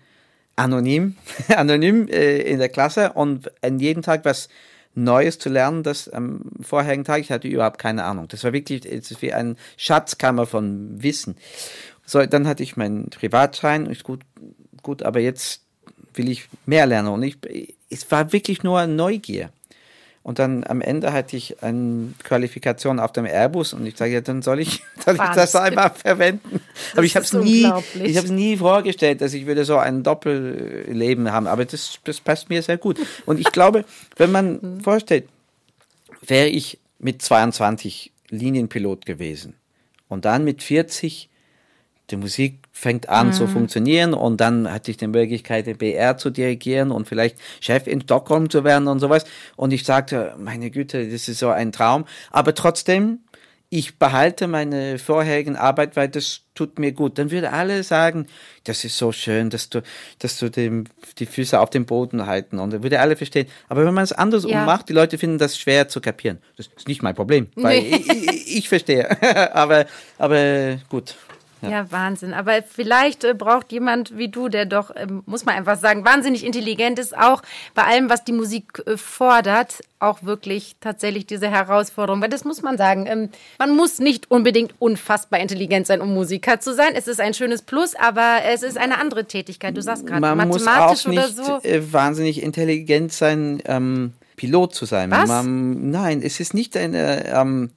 [0.57, 1.17] anonym,
[1.57, 4.49] anonym äh, in der Klasse und an jedem Tag was
[4.99, 8.29] Neues zu lernen, das am vorherigen Tag, ich hatte überhaupt keine Ahnung.
[8.29, 11.37] Das war wirklich ist wie eine Schatzkammer von Wissen.
[12.07, 14.23] So, dann hatte ich meinen Privatschein, ist gut,
[14.83, 15.61] gut, aber jetzt
[16.15, 17.37] will ich mehr lernen und ich,
[17.91, 19.51] es war wirklich nur Neugier.
[20.27, 24.21] Und dann am Ende hatte ich eine Qualifikation auf dem Airbus und ich sage, ja,
[24.21, 26.61] dann soll ich, soll ich das einmal verwenden.
[26.75, 27.71] Das Aber ich habe es nie,
[28.03, 31.47] ich habe nie vorgestellt, dass ich würde so ein Doppelleben haben.
[31.47, 32.99] Aber das, das passt mir sehr gut.
[33.25, 33.85] Und ich glaube,
[34.17, 34.81] wenn man mhm.
[34.81, 35.29] vorstellt,
[36.27, 39.55] wäre ich mit 22 Linienpilot gewesen
[40.09, 41.29] und dann mit 40
[42.11, 43.33] die Musik fängt an mhm.
[43.33, 47.87] zu funktionieren und dann hatte ich die Möglichkeit, den BR zu dirigieren und vielleicht Chef
[47.87, 49.25] in Stockholm zu werden und sowas.
[49.57, 52.05] Und ich sagte, meine Güte, das ist so ein Traum.
[52.31, 53.21] Aber trotzdem,
[53.69, 57.19] ich behalte meine vorherigen Arbeit, weil das tut mir gut.
[57.19, 58.27] Dann würde alle sagen,
[58.65, 59.83] das ist so schön, dass du,
[60.21, 60.85] dass du dem,
[61.19, 63.49] die Füße auf dem Boden halten und dann würde alle verstehen.
[63.69, 64.65] Aber wenn man es andersrum ja.
[64.65, 66.39] macht, die Leute finden das schwer zu kapieren.
[66.57, 67.97] Das ist nicht mein Problem, weil nee.
[67.97, 69.21] ich, ich, ich verstehe.
[69.55, 69.87] aber,
[70.19, 71.17] aber gut.
[71.67, 71.83] Ja.
[71.83, 71.93] ja.
[71.93, 72.35] Wahnsinn.
[72.35, 76.45] Aber vielleicht äh, braucht jemand wie du, der doch, äh, muss man einfach sagen, wahnsinnig
[76.45, 77.43] intelligent ist, auch
[77.75, 82.21] bei allem, was die Musik äh, fordert, auch wirklich tatsächlich diese Herausforderung.
[82.21, 86.61] Weil das muss man sagen, ähm, man muss nicht unbedingt unfassbar intelligent sein, um Musiker
[86.61, 86.95] zu sein.
[86.95, 89.77] Es ist ein schönes Plus, aber es ist eine andere Tätigkeit.
[89.77, 91.69] Du sagst gerade mathematisch muss auch nicht, oder so.
[91.69, 93.63] Äh, wahnsinnig intelligent sein.
[93.67, 95.11] Ähm Pilot zu sein.
[95.11, 95.29] Was?
[95.29, 97.71] Man, nein, es ist nicht eine, ähm,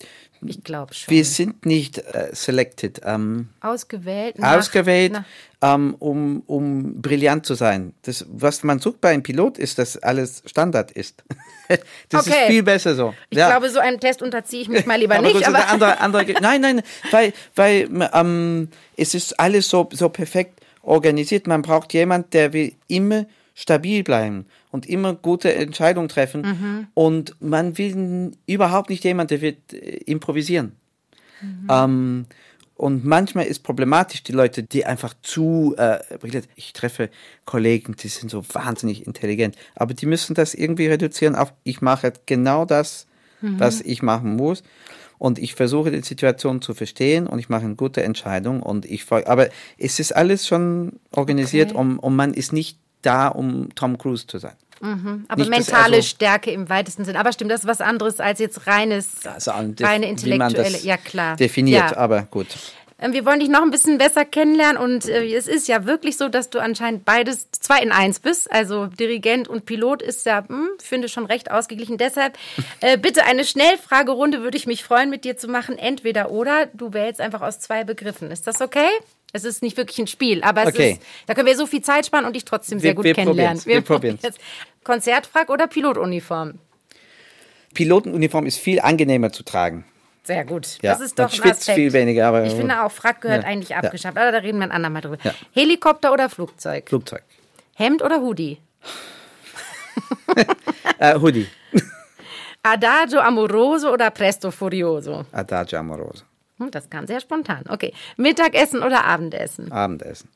[0.45, 1.13] ich glaube schon.
[1.13, 3.02] Wir sind nicht äh, selected.
[3.04, 4.39] Ähm, ausgewählt.
[4.39, 5.19] Nach, ausgewählt,
[5.62, 7.93] ähm, um, um brillant zu sein.
[8.04, 11.23] Das, was man sucht bei einem Pilot, ist, dass alles Standard ist.
[12.10, 12.41] das okay.
[12.41, 13.13] ist viel besser so.
[13.30, 13.49] Ich ja.
[13.49, 15.47] glaube, so einem Test unterziehe ich mich mal lieber aber nicht.
[15.47, 21.47] Aber andere, andere, nein, nein, weil, weil ähm, es ist alles so, so perfekt organisiert.
[21.47, 23.25] Man braucht jemanden, der will immer
[23.60, 26.41] stabil bleiben und immer gute Entscheidungen treffen.
[26.41, 26.88] Mhm.
[26.93, 30.78] Und man will überhaupt nicht jemand, der wird äh, improvisieren.
[31.41, 31.67] Mhm.
[31.69, 32.26] Ähm,
[32.76, 36.00] und manchmal ist problematisch die Leute, die einfach zu äh.
[36.56, 37.10] Ich treffe
[37.43, 42.13] Kollegen, die sind so wahnsinnig intelligent, aber die müssen das irgendwie reduzieren auf, ich mache
[42.26, 43.08] genau das,
[43.41, 43.60] mhm.
[43.60, 44.63] was ich machen muss.
[45.17, 49.12] Und ich versuche die Situation zu verstehen und ich mache eine gute Entscheidung und ich
[49.12, 51.80] aber es ist alles schon organisiert okay.
[51.82, 54.53] und, und man ist nicht da, um Tom Cruise zu sein.
[54.81, 55.25] Mhm.
[55.27, 57.19] Aber Nicht, mentale also, Stärke im weitesten Sinne.
[57.19, 60.79] Aber stimmt, das ist was anderes als jetzt reines, also, reine intellektuelle.
[60.79, 61.35] ja, klar.
[61.35, 61.97] Definiert, ja.
[61.97, 62.47] aber gut.
[63.01, 66.17] Ähm, wir wollen dich noch ein bisschen besser kennenlernen und äh, es ist ja wirklich
[66.17, 68.51] so, dass du anscheinend beides zwei in eins bist.
[68.51, 71.97] Also Dirigent und Pilot ist ja, hm, finde schon recht ausgeglichen.
[71.97, 72.38] Deshalb
[72.81, 75.77] äh, bitte eine Schnellfragerunde würde ich mich freuen, mit dir zu machen.
[75.77, 76.67] Entweder oder.
[76.73, 78.31] Du wählst einfach aus zwei Begriffen.
[78.31, 78.89] Ist das okay?
[79.31, 80.93] Es ist nicht wirklich ein Spiel, aber okay.
[80.93, 83.13] ist, da können wir so viel Zeit sparen und dich trotzdem sehr wir, gut wir
[83.13, 83.63] kennenlernen.
[83.65, 84.35] Wir, wir probieren es.
[84.83, 86.59] Konzertfrack oder Pilotuniform?
[87.73, 89.85] Pilotenuniform ist viel angenehmer zu tragen.
[90.23, 90.77] Sehr gut.
[90.81, 92.27] Ja, das ist doch man schwitzt viel weniger.
[92.27, 94.15] Aber ich finde auch, Frack gehört ja, eigentlich abgeschafft.
[94.15, 94.21] Ja.
[94.23, 95.17] Aber da reden wir ein andermal drüber.
[95.23, 95.33] Ja.
[95.53, 96.87] Helikopter oder Flugzeug?
[96.87, 97.23] Flugzeug.
[97.75, 98.59] Hemd oder Hoodie?
[101.01, 101.47] uh, Hoodie.
[102.63, 105.25] Adagio amoroso oder Presto furioso?
[105.31, 106.23] Adagio amoroso.
[106.60, 107.63] Hm, das kam sehr spontan.
[107.67, 107.93] Okay.
[108.17, 109.72] Mittagessen oder Abendessen?
[109.72, 110.30] Abendessen.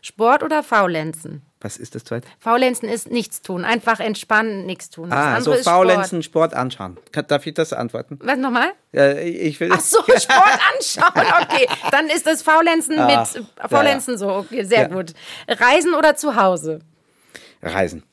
[0.00, 1.42] Sport oder Faulenzen?
[1.60, 2.28] Was ist das zweite?
[2.38, 3.64] Faulenzen ist nichts tun.
[3.64, 5.10] Einfach entspannen, nichts tun.
[5.10, 6.52] Das ah, so Faulenzen, Sport.
[6.52, 6.54] Sport.
[6.54, 6.96] anschauen.
[7.26, 8.18] Darf ich das antworten?
[8.22, 8.70] Was nochmal?
[8.92, 9.70] Ja, ich will.
[9.72, 11.26] Ach so, Sport anschauen.
[11.42, 14.32] Okay, dann ist das Faulenzen ah, mit Faulenzen ja, ja.
[14.34, 14.38] so.
[14.38, 14.88] Okay, sehr ja.
[14.88, 15.14] gut.
[15.48, 16.78] Reisen oder zu Hause?
[17.60, 18.04] Reisen.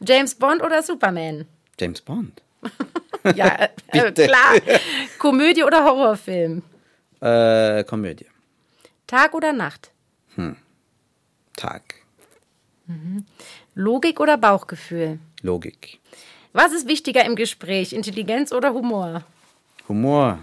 [0.00, 1.46] James Bond oder Superman?
[1.78, 2.42] James Bond.
[3.36, 4.54] ja, äh, klar.
[5.18, 6.62] Komödie oder Horrorfilm?
[7.20, 8.26] Äh, Komödie.
[9.06, 9.90] Tag oder Nacht?
[10.36, 10.56] Hm.
[11.56, 11.82] Tag.
[12.86, 13.26] Mhm.
[13.74, 15.18] Logik oder Bauchgefühl?
[15.42, 15.98] Logik.
[16.52, 19.24] Was ist wichtiger im Gespräch, Intelligenz oder Humor?
[19.88, 20.38] Humor.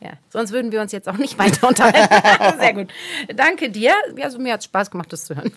[0.00, 2.58] Ja, sonst würden wir uns jetzt auch nicht weiter unterhalten.
[2.58, 2.88] Sehr gut.
[3.34, 3.94] Danke dir.
[4.20, 5.52] Also mir hat es Spaß gemacht, das zu hören.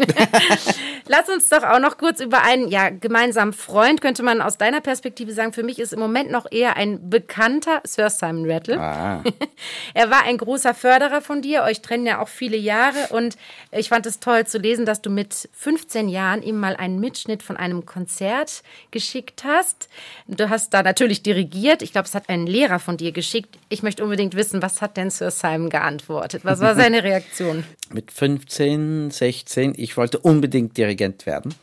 [1.08, 4.82] Lass uns doch auch noch kurz über einen ja, gemeinsamen Freund, könnte man aus deiner
[4.82, 5.54] Perspektive sagen.
[5.54, 8.80] Für mich ist im Moment noch eher ein bekannter Sir Simon Rattle.
[8.80, 9.24] Ah.
[9.93, 11.63] er war ein großer Förderer von dir.
[11.63, 13.08] Euch trennen ja auch viele Jahre.
[13.10, 13.38] Und
[13.71, 17.43] ich fand es toll zu lesen, dass du mit 15 Jahren ihm mal einen Mitschnitt
[17.43, 19.89] von einem Konzert geschickt hast.
[20.28, 21.82] Du hast da natürlich dirigiert.
[21.82, 23.58] Ich glaube, es hat ein Lehrer von dir geschickt.
[23.75, 26.45] Ich möchte unbedingt wissen, was hat denn Sir Simon geantwortet?
[26.45, 27.65] Was war seine Reaktion?
[27.91, 31.53] Mit 15, 16, ich wollte unbedingt Dirigent werden.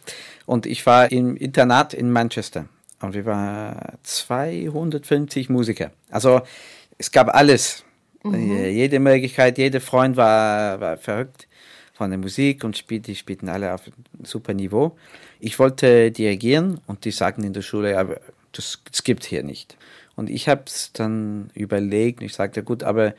[0.45, 2.67] Und ich war im Internat in Manchester.
[3.01, 5.91] Und wir waren 250 Musiker.
[6.11, 6.43] Also
[6.99, 7.83] es gab alles.
[8.25, 8.63] Mhm.
[8.63, 11.49] Jede Möglichkeit, jeder Freund war, war verrückt
[11.95, 14.99] von der Musik und spielt, die spielten alle auf einem super Niveau.
[15.41, 18.07] Ich wollte dirigieren und die sagten in der Schule, ja,
[18.53, 19.79] das, das gibt hier nicht.
[20.17, 23.15] Und ich habe es dann überlegt, ich sagte, gut, aber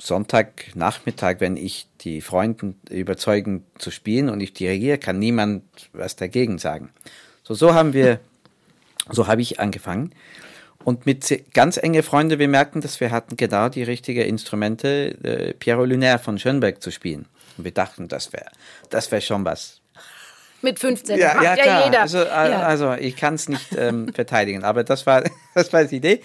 [0.00, 6.58] Sonntagnachmittag, wenn ich die Freunde überzeugen zu spielen und ich dirigiere, kann niemand was dagegen
[6.58, 6.90] sagen.
[7.42, 8.20] So, so haben wir,
[9.10, 10.12] so habe ich angefangen.
[10.82, 15.54] Und mit ganz enge Freunden, wir merkten, dass wir hatten genau die richtigen Instrumente, äh,
[15.54, 17.26] Piero Lunaire von Schönberg zu spielen.
[17.56, 18.50] Und wir dachten, das wäre
[18.90, 19.80] das wär schon was
[20.64, 21.18] mit 15.
[21.18, 22.00] Ja, ja, ja jeder.
[22.00, 22.60] Also, ja.
[22.60, 25.22] also ich kann es nicht ähm, verteidigen, aber das war,
[25.54, 26.20] das war die Idee.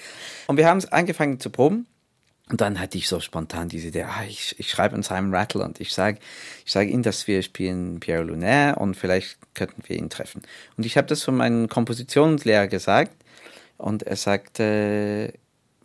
[0.48, 1.86] Und wir haben angefangen zu proben.
[2.50, 5.64] Und dann hatte ich so spontan diese Idee, ah, ich, ich schreibe an Simon Rattle
[5.64, 6.18] und ich sage
[6.66, 10.42] ich sag ihm, dass wir spielen Pierre Lunaire und vielleicht könnten wir ihn treffen.
[10.76, 13.12] Und ich habe das von meinem Kompositionslehrer gesagt
[13.78, 15.32] und er sagte,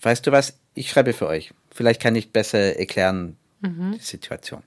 [0.01, 1.53] weißt du was, ich schreibe für euch.
[1.71, 3.93] Vielleicht kann ich besser erklären mhm.
[3.99, 4.63] die Situation.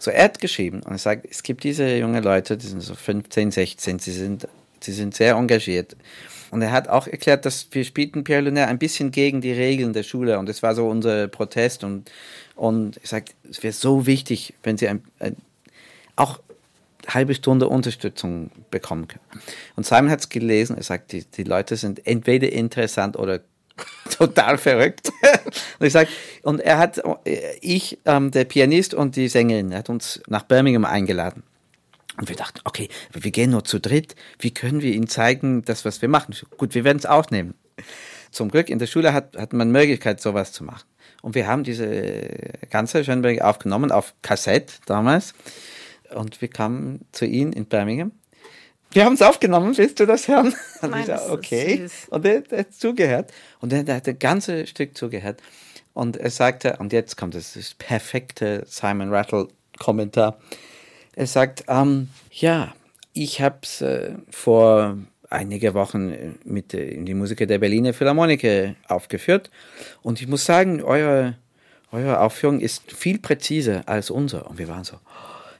[0.00, 3.50] So, er geschrieben und er sagt, es gibt diese junge Leute, die sind so 15,
[3.50, 4.48] 16, sie sind,
[4.80, 5.94] sie sind sehr engagiert.
[6.50, 9.92] Und er hat auch erklärt, dass wir spielten Pierre Lunaire ein bisschen gegen die Regeln
[9.92, 12.10] der Schule und das war so unser Protest und,
[12.56, 15.36] und ich sage, es wäre so wichtig, wenn sie ein, ein,
[16.16, 16.40] auch
[17.06, 19.42] halbe Stunde Unterstützung bekommen können.
[19.76, 23.40] Und Simon hat es gelesen, er sagt, die, die Leute sind entweder interessant oder
[24.10, 25.12] total verrückt.
[25.78, 26.08] und ich sag,
[26.42, 27.02] und er hat,
[27.60, 31.42] ich, ähm, der Pianist und die Sängerin, hat uns nach Birmingham eingeladen.
[32.18, 34.14] Und wir dachten, okay, wir gehen nur zu dritt.
[34.38, 36.34] Wie können wir ihnen zeigen, das, was wir machen?
[36.58, 37.54] Gut, wir werden es auch nehmen.
[38.30, 40.86] Zum Glück in der Schule hat, hat man Möglichkeit, sowas zu machen.
[41.22, 42.28] Und wir haben diese
[42.70, 45.34] ganze Schönberg aufgenommen auf Kassette damals.
[46.14, 48.12] Und wir kamen zu ihnen in Birmingham
[48.92, 50.54] wir haben es aufgenommen, willst du das hören?
[50.82, 51.88] Und Nein, ich sag, okay.
[52.10, 53.32] Und er, hat zugehört.
[53.60, 55.40] Und er, hat das ganze Stück zugehört.
[55.92, 60.38] Und er sagte, und jetzt kommt das, das perfekte Simon Rattle-Kommentar.
[61.14, 62.74] Er sagt, ähm, ja,
[63.12, 64.96] ich habe es äh, vor
[65.28, 69.50] einige Wochen mit äh, die Musiker der Berliner Philharmoniker aufgeführt.
[70.02, 71.36] Und ich muss sagen, eure,
[71.92, 74.44] eure Aufführung ist viel präziser als unsere.
[74.44, 74.96] Und wir waren so,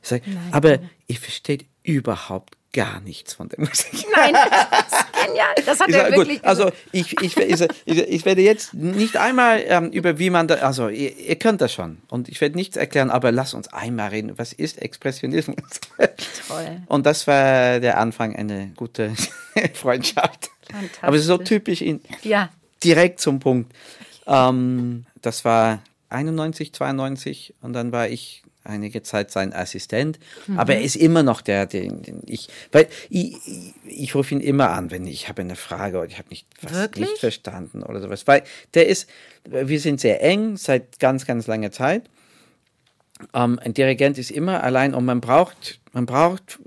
[0.02, 4.06] ich sag, aber ihr versteht überhaupt gar nichts von der Musik.
[4.14, 4.32] Nein,
[4.70, 5.54] das ist genial.
[5.66, 9.62] Das hat ich er sag, wirklich gut, Also ich, ich, ich, werde jetzt nicht einmal
[9.66, 12.76] ähm, über wie man da, also ihr, ihr, könnt das schon und ich werde nichts
[12.76, 14.32] erklären, aber lass uns einmal reden.
[14.36, 15.80] Was ist Expressionismus?
[16.48, 16.82] Toll.
[16.86, 19.16] Und das war der Anfang einer guten
[19.74, 20.50] Freundschaft.
[20.70, 21.02] Fantastisch.
[21.02, 22.00] Aber so typisch ihn.
[22.22, 22.50] Ja.
[22.84, 23.72] Direkt zum Punkt.
[24.26, 30.58] Ähm, das war 91, 92 und dann war ich einige Zeit sein Assistent, mhm.
[30.58, 34.40] aber er ist immer noch der, den, den ich, weil ich, ich, ich rufe ihn
[34.40, 38.00] immer an, wenn ich habe eine Frage oder ich habe nicht was nicht verstanden oder
[38.00, 38.42] sowas, weil
[38.74, 39.08] der ist,
[39.44, 42.04] wir sind sehr eng seit ganz ganz langer Zeit.
[43.34, 46.58] Ähm, ein Dirigent ist immer allein und man braucht, man braucht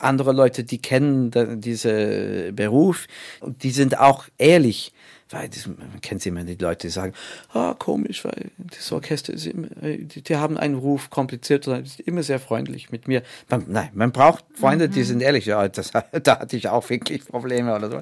[0.00, 3.06] andere Leute, die kennen diesen Beruf.
[3.40, 4.92] Und die sind auch ehrlich
[5.30, 7.14] weil das, man kennt immer die Leute, die sagen,
[7.52, 12.00] ah, komisch, weil das Orchester ist immer, die, die haben einen Ruf kompliziert, sondern ist
[12.00, 13.22] immer sehr freundlich mit mir.
[13.48, 14.92] Man, nein, man braucht Freunde, mhm.
[14.92, 15.46] die sind ehrlich.
[15.46, 18.00] Ja, das, da hatte ich auch wirklich Probleme oder so.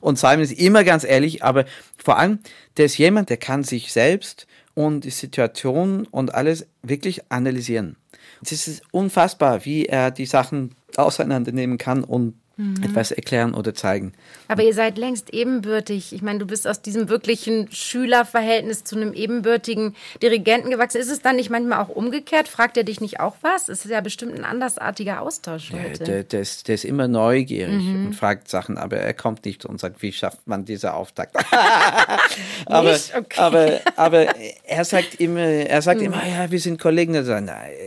[0.00, 1.64] Und Simon ist immer ganz ehrlich, aber
[1.96, 2.40] vor allem,
[2.76, 7.96] der ist jemand, der kann sich selbst und die Situation und alles wirklich analysieren.
[8.42, 12.82] Es ist unfassbar, wie er die Sachen auseinandernehmen kann und mhm.
[12.82, 14.12] etwas erklären oder zeigen.
[14.48, 16.12] Aber ihr seid längst ebenbürtig.
[16.12, 20.98] Ich meine, du bist aus diesem wirklichen Schülerverhältnis zu einem ebenbürtigen Dirigenten gewachsen.
[20.98, 22.48] Ist es dann nicht manchmal auch umgekehrt?
[22.48, 23.68] Fragt er dich nicht auch was?
[23.68, 26.04] Es ist ja bestimmt ein andersartiger Austausch heute.
[26.04, 28.06] Ja, der, der, ist, der ist immer neugierig mhm.
[28.06, 31.36] und fragt Sachen, aber er kommt nicht und sagt, wie schafft man diese Auftakt?
[32.66, 33.36] aber, okay.
[33.36, 34.26] aber, aber
[34.64, 36.06] er sagt immer, er sagt mhm.
[36.06, 37.14] immer, ja, wir sind Kollegen.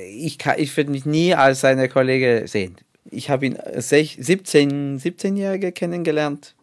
[0.09, 2.77] Ich, ich würde mich nie als seine Kollege sehen
[3.11, 6.55] ich habe ihn 17, 17-Jährige kennengelernt.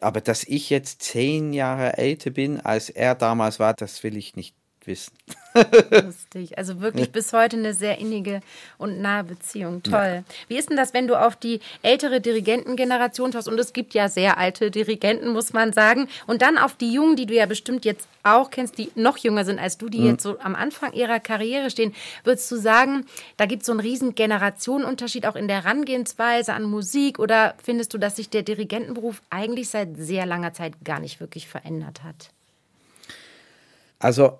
[0.00, 4.36] Aber dass ich jetzt zehn Jahre älter bin, als er damals war, das will ich
[4.36, 4.54] nicht
[4.88, 5.12] wissen.
[5.90, 6.58] Lustig.
[6.58, 8.40] Also wirklich bis heute eine sehr innige
[8.76, 9.82] und nahe Beziehung.
[9.82, 10.24] Toll.
[10.26, 10.34] Ja.
[10.48, 13.48] Wie ist denn das, wenn du auf die ältere Dirigentengeneration schaust?
[13.48, 16.08] Und es gibt ja sehr alte Dirigenten, muss man sagen.
[16.26, 19.44] Und dann auf die Jungen, die du ja bestimmt jetzt auch kennst, die noch jünger
[19.44, 20.06] sind als du, die mhm.
[20.06, 21.94] jetzt so am Anfang ihrer Karriere stehen.
[22.24, 26.64] Würdest du sagen, da gibt es so einen riesen Generationenunterschied auch in der Herangehensweise an
[26.64, 27.18] Musik?
[27.18, 31.48] Oder findest du, dass sich der Dirigentenberuf eigentlich seit sehr langer Zeit gar nicht wirklich
[31.48, 32.30] verändert hat?
[33.98, 34.38] Also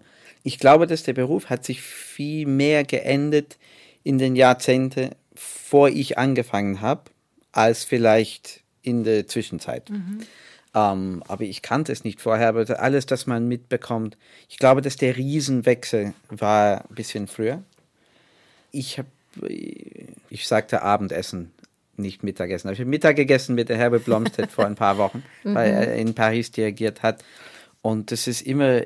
[0.49, 3.59] ich glaube, dass der Beruf hat sich viel mehr geändert
[4.03, 7.03] in den Jahrzehnten, vor ich angefangen habe,
[7.53, 9.91] als vielleicht in der Zwischenzeit.
[9.91, 10.21] Mhm.
[10.75, 14.17] Ähm, aber ich kannte es nicht vorher, aber alles, das man mitbekommt,
[14.49, 17.63] ich glaube, dass der Riesenwechsel war ein bisschen früher.
[18.73, 19.09] Ich habe,
[20.31, 21.53] ich sagte Abendessen,
[21.97, 22.73] nicht Mittagessen.
[22.73, 25.77] Ich habe Mittag gegessen mit der Herbert Blomstedt vor ein paar Wochen, weil mhm.
[25.77, 27.23] er in Paris dirigiert hat.
[27.83, 28.81] Und das ist immer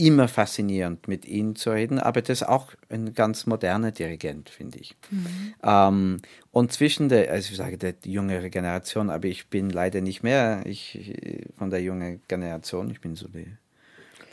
[0.00, 4.78] immer faszinierend, mit ihm zu reden, aber das ist auch ein ganz moderner Dirigent, finde
[4.78, 4.96] ich.
[5.10, 5.54] Mhm.
[5.62, 10.22] Ähm, und zwischen der, also ich sage der jüngere Generation, aber ich bin leider nicht
[10.22, 13.52] mehr ich, von der jungen Generation, ich bin so die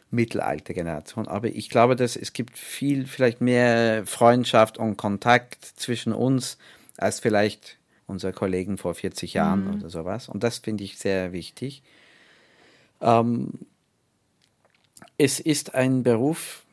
[0.10, 6.14] mittelalte Generation, aber ich glaube, dass es gibt viel, vielleicht mehr Freundschaft und Kontakt zwischen
[6.14, 6.58] uns
[6.96, 9.76] als vielleicht unsere Kollegen vor 40 Jahren mhm.
[9.76, 10.30] oder sowas.
[10.30, 11.84] Und das finde ich sehr wichtig.
[13.02, 13.52] Ähm,
[15.18, 16.64] es ist ein Beruf,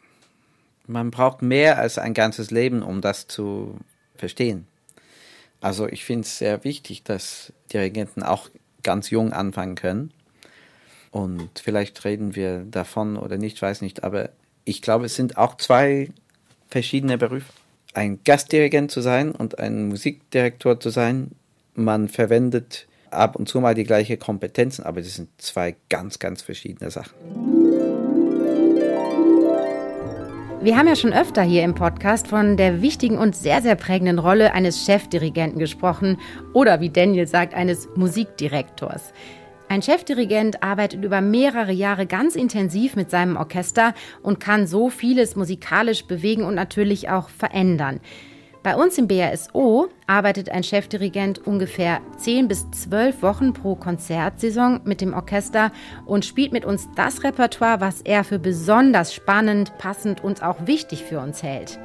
[0.87, 3.79] man braucht mehr als ein ganzes Leben, um das zu
[4.17, 4.67] verstehen.
[5.61, 8.51] Also ich finde es sehr wichtig, dass Dirigenten auch
[8.83, 10.13] ganz jung anfangen können.
[11.11, 14.31] Und vielleicht reden wir davon oder nicht, weiß nicht, aber
[14.65, 16.11] ich glaube, es sind auch zwei
[16.69, 17.53] verschiedene Berufe.
[17.95, 21.31] Ein Gastdirigent zu sein und ein Musikdirektor zu sein,
[21.75, 26.43] man verwendet ab und zu mal die gleiche Kompetenzen, aber das sind zwei ganz, ganz
[26.43, 27.54] verschiedene Sachen.
[30.65, 34.19] Wir haben ja schon öfter hier im Podcast von der wichtigen und sehr, sehr prägenden
[34.19, 36.17] Rolle eines Chefdirigenten gesprochen
[36.55, 39.13] oder wie Daniel sagt, eines Musikdirektors.
[39.69, 45.37] Ein Chefdirigent arbeitet über mehrere Jahre ganz intensiv mit seinem Orchester und kann so vieles
[45.37, 48.01] musikalisch bewegen und natürlich auch verändern.
[48.65, 55.03] Bei uns im BRSO arbeitet ein Chefdirigent ungefähr 10 bis 12 Wochen pro Konzertsaison mit
[55.03, 55.71] dem Orchester
[56.07, 61.05] und spielt mit uns das Repertoire, was er für besonders spannend, passend und auch wichtig
[61.05, 61.79] für uns hält.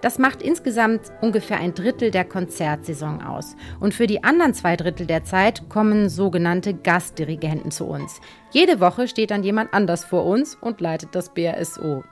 [0.00, 3.54] Das macht insgesamt ungefähr ein Drittel der Konzertsaison aus.
[3.78, 8.20] Und für die anderen zwei Drittel der Zeit kommen sogenannte Gastdirigenten zu uns.
[8.50, 12.02] Jede Woche steht dann jemand anders vor uns und leitet das BRSO.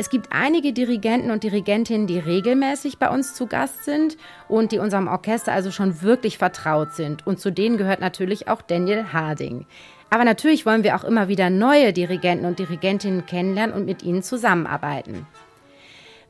[0.00, 4.16] Es gibt einige Dirigenten und Dirigentinnen, die regelmäßig bei uns zu Gast sind
[4.48, 7.26] und die unserem Orchester also schon wirklich vertraut sind.
[7.26, 9.66] Und zu denen gehört natürlich auch Daniel Harding.
[10.08, 14.22] Aber natürlich wollen wir auch immer wieder neue Dirigenten und Dirigentinnen kennenlernen und mit ihnen
[14.22, 15.26] zusammenarbeiten.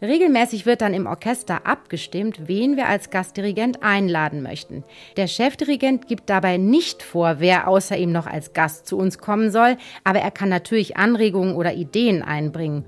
[0.03, 4.83] Regelmäßig wird dann im Orchester abgestimmt, wen wir als Gastdirigent einladen möchten.
[5.17, 9.53] Der Chefdirigent gibt dabei nicht vor, wer außer ihm noch als Gast zu uns kommen
[9.53, 12.85] soll, aber er kann natürlich Anregungen oder Ideen einbringen.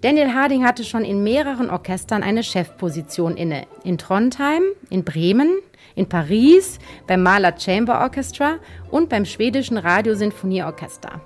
[0.00, 3.66] Daniel Harding hatte schon in mehreren Orchestern eine Chefposition inne.
[3.82, 5.58] In Trondheim, in Bremen,
[5.96, 8.58] in Paris, beim Mahler Chamber Orchestra
[8.92, 11.20] und beim schwedischen Radiosinfonieorchester.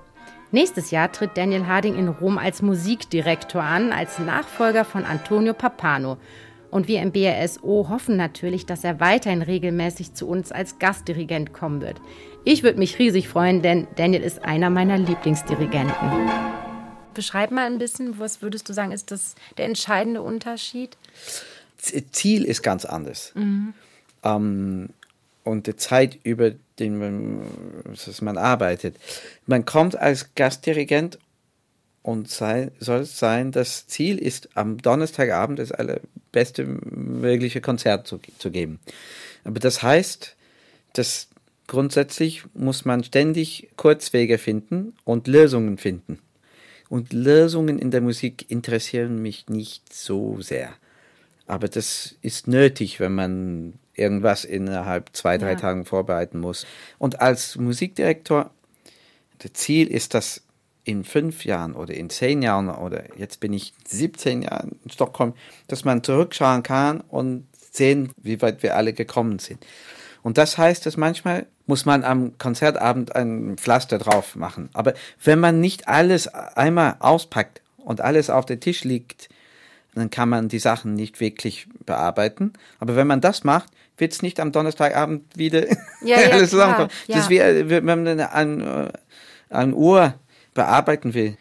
[0.52, 6.16] Nächstes Jahr tritt Daniel Harding in Rom als Musikdirektor an, als Nachfolger von Antonio Papano.
[6.70, 11.82] Und wir im BRSO hoffen natürlich, dass er weiterhin regelmäßig zu uns als Gastdirigent kommen
[11.82, 12.00] wird.
[12.44, 16.62] Ich würde mich riesig freuen, denn Daniel ist einer meiner Lieblingsdirigenten.
[17.14, 20.96] Beschreib mal ein bisschen, was würdest du sagen, ist das der entscheidende Unterschied?
[22.12, 23.33] Ziel ist ganz anders.
[23.35, 23.75] Mhm.
[24.22, 24.88] Ähm,
[25.44, 27.42] und die Zeit, über den man,
[28.20, 28.96] man arbeitet.
[29.46, 31.18] Man kommt als Gastdirigent
[32.03, 38.51] und sei, soll sein, das Ziel ist, am Donnerstagabend das allerbeste mögliche Konzert zu, zu
[38.51, 38.81] geben.
[39.44, 40.37] Aber das heißt,
[40.94, 41.29] dass
[41.66, 46.18] grundsätzlich muss man ständig Kurzwege finden und Lösungen finden.
[46.92, 50.74] Und Lösungen in der Musik interessieren mich nicht so sehr.
[51.46, 55.59] Aber das ist nötig, wenn man irgendwas innerhalb zwei, drei ja.
[55.59, 56.66] Tagen vorbereiten muss.
[56.98, 58.50] Und als Musikdirektor,
[59.38, 60.42] das Ziel ist, dass
[60.85, 65.33] in fünf Jahren oder in zehn Jahren oder jetzt bin ich 17 Jahre in Stockholm,
[65.69, 69.64] dass man zurückschauen kann und sehen, wie weit wir alle gekommen sind.
[70.23, 74.68] Und das heißt, dass manchmal muss man am Konzertabend ein Pflaster drauf machen.
[74.73, 79.29] Aber wenn man nicht alles einmal auspackt und alles auf den Tisch liegt,
[79.94, 82.52] dann kann man die Sachen nicht wirklich bearbeiten.
[82.79, 85.77] Aber wenn man das macht, wird es nicht am Donnerstagabend wieder Ja,
[86.20, 86.90] ja, alles zusammenkommen.
[87.06, 87.16] ja.
[87.16, 88.90] Das ist wie, wenn man eine, ein,
[89.50, 90.14] ein Uhr
[90.54, 91.37] bearbeiten will.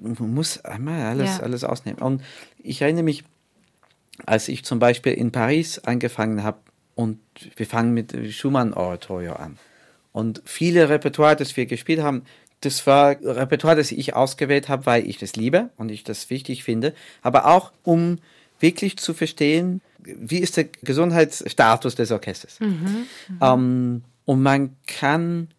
[0.00, 2.00] Man muss einmal alles, alles ausnehmen.
[2.00, 2.22] Und
[2.62, 3.24] ich erinnere mich,
[4.26, 6.58] als ich zum Beispiel in Paris angefangen habe
[6.98, 7.20] und
[7.54, 9.56] wir fangen mit Schumann-Oratorio an.
[10.10, 12.24] Und viele Repertoire, das wir gespielt haben,
[12.62, 16.64] das war Repertoire, das ich ausgewählt habe, weil ich das liebe und ich das wichtig
[16.64, 16.92] finde,
[17.22, 18.18] aber auch um
[18.58, 22.58] wirklich zu verstehen, wie ist der Gesundheitsstatus des Orchesters.
[23.40, 25.50] Ähm, und man kann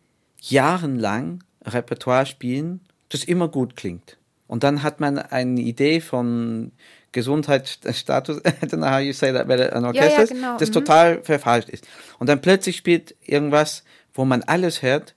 [0.42, 4.18] jahrelang Repertoire spielen, das immer gut klingt.
[4.48, 6.74] Und dann hat man eine Idee von
[7.12, 10.70] Gesundheitsstatus, I don't know how you say that, bei ein Orchester, ja, ist, genau, das
[10.70, 10.74] mhm.
[10.74, 11.88] total verfalscht ist.
[12.20, 13.84] Und dann plötzlich spielt irgendwas,
[14.14, 15.16] wo man alles hört,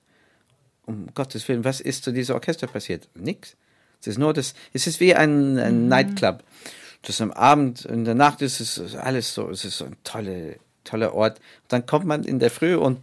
[0.85, 3.07] um Gottes Willen, was ist zu diesem Orchester passiert?
[3.15, 3.55] Nix.
[4.01, 6.43] Es ist nur das, es ist wie ein, ein Nightclub.
[7.03, 10.57] Das am Abend, in der Nacht ist es alles so, es ist so ein tolle,
[10.83, 11.39] toller Ort.
[11.69, 12.99] Dann kommt man in der Früh und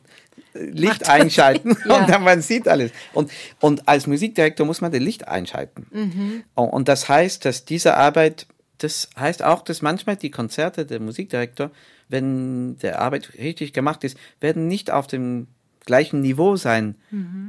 [0.55, 1.97] äh, Licht einschalten Ja.
[2.01, 2.93] und dann man sieht alles.
[3.14, 3.30] Und,
[3.61, 6.43] und als Musikdirektor muss man das Licht einschalten.
[6.55, 8.47] Und, und das heißt, dass diese Arbeit,
[8.82, 11.70] das heißt auch, dass manchmal die Konzerte der Musikdirektor,
[12.08, 15.48] wenn der Arbeit richtig gemacht ist, werden nicht auf dem
[15.84, 16.94] gleichen Niveau sein.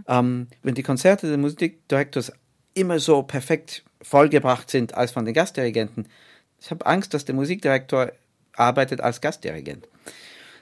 [0.07, 2.34] Ähm, wenn die Konzerte des Musikdirektors
[2.73, 6.07] immer so perfekt vollgebracht sind als von den Gastdirigenten,
[6.59, 8.11] ich habe Angst, dass der Musikdirektor
[8.53, 9.88] arbeitet als Gastdirigent.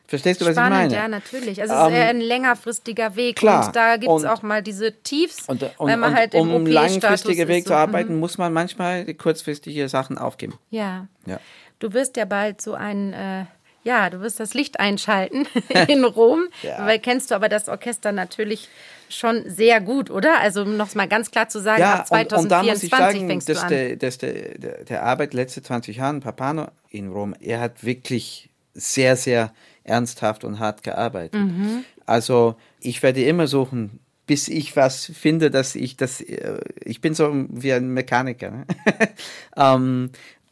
[0.10, 1.04] Verstehst du, was Spannend, ich meine?
[1.04, 1.62] ja, natürlich.
[1.62, 3.68] Also es Ähm, ist eher ein längerfristiger Weg klar.
[3.68, 6.52] und da gibt es auch mal diese Tiefs, Und, und, weil man und halt im
[6.52, 8.20] um langfristige Weg zu so, arbeiten, mhm.
[8.20, 10.56] muss man manchmal kurzfristige Sachen aufgeben.
[10.72, 11.08] Ja.
[11.28, 11.40] Ja.
[11.78, 13.46] Du wirst ja bald so ein, äh,
[13.84, 15.46] ja, du wirst das Licht einschalten
[15.88, 16.86] in Rom, Ja.
[16.88, 18.68] weil kennst du aber das Orchester natürlich
[19.10, 20.40] schon sehr gut, oder?
[20.40, 22.90] Also um noch mal ganz klar zu sagen, ab und, und da muss 2024 ich
[22.90, 23.70] sagen, fängst dass, du an.
[23.70, 28.50] der, dass der, der, der Arbeit letzte 20 Jahren, Papano in Rom, er hat wirklich
[28.74, 29.52] sehr, sehr
[29.90, 31.42] ernsthaft und hart gearbeitet.
[31.42, 31.84] Mhm.
[32.06, 37.14] Also ich werde immer suchen, bis ich was finde, dass ich das, äh, ich bin
[37.14, 38.52] so wie ein Mechaniker.
[38.52, 38.66] Ne?
[39.58, 40.12] ähm,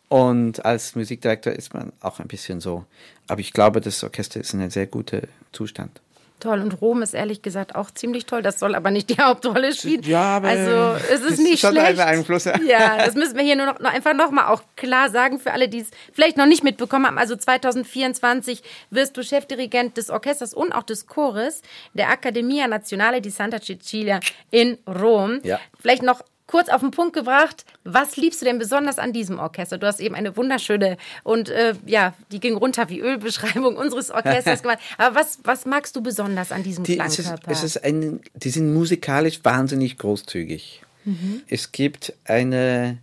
[0.10, 2.86] und als Musikdirektor ist man auch ein bisschen so.
[3.28, 6.02] Aber ich glaube, das Orchester ist in einem sehr guten Zustand.
[6.40, 6.62] Toll.
[6.62, 8.44] Und Rom ist ehrlich gesagt auch ziemlich toll.
[8.44, 10.04] Das soll aber nicht die Hauptrolle spielen.
[10.04, 12.00] Ja, aber also es ist es nicht einen schlecht.
[12.00, 12.60] Einfluss, ja.
[12.62, 15.52] Ja, das müssen wir hier nur noch, noch einfach noch mal auch klar sagen für
[15.52, 17.18] alle, die es vielleicht noch nicht mitbekommen haben.
[17.18, 18.62] Also 2024
[18.92, 21.64] wirst du Chefdirigent des Orchesters und auch des Chores
[21.94, 24.20] der Accademia Nazionale di Santa Cecilia
[24.52, 25.40] in Rom.
[25.44, 25.60] Ja.
[25.80, 29.78] Vielleicht noch kurz auf den Punkt gebracht, was liebst du denn besonders an diesem Orchester?
[29.78, 34.10] Du hast eben eine wunderschöne und äh, ja, die ging runter wie Öl Beschreibung unseres
[34.10, 34.80] Orchesters gemacht.
[34.98, 37.52] Aber was, was magst du besonders an diesem Die, es ist, Klangkörper?
[37.52, 40.82] es ist ein, die sind musikalisch wahnsinnig großzügig.
[41.04, 41.44] Mhm.
[41.48, 42.98] Es gibt eine,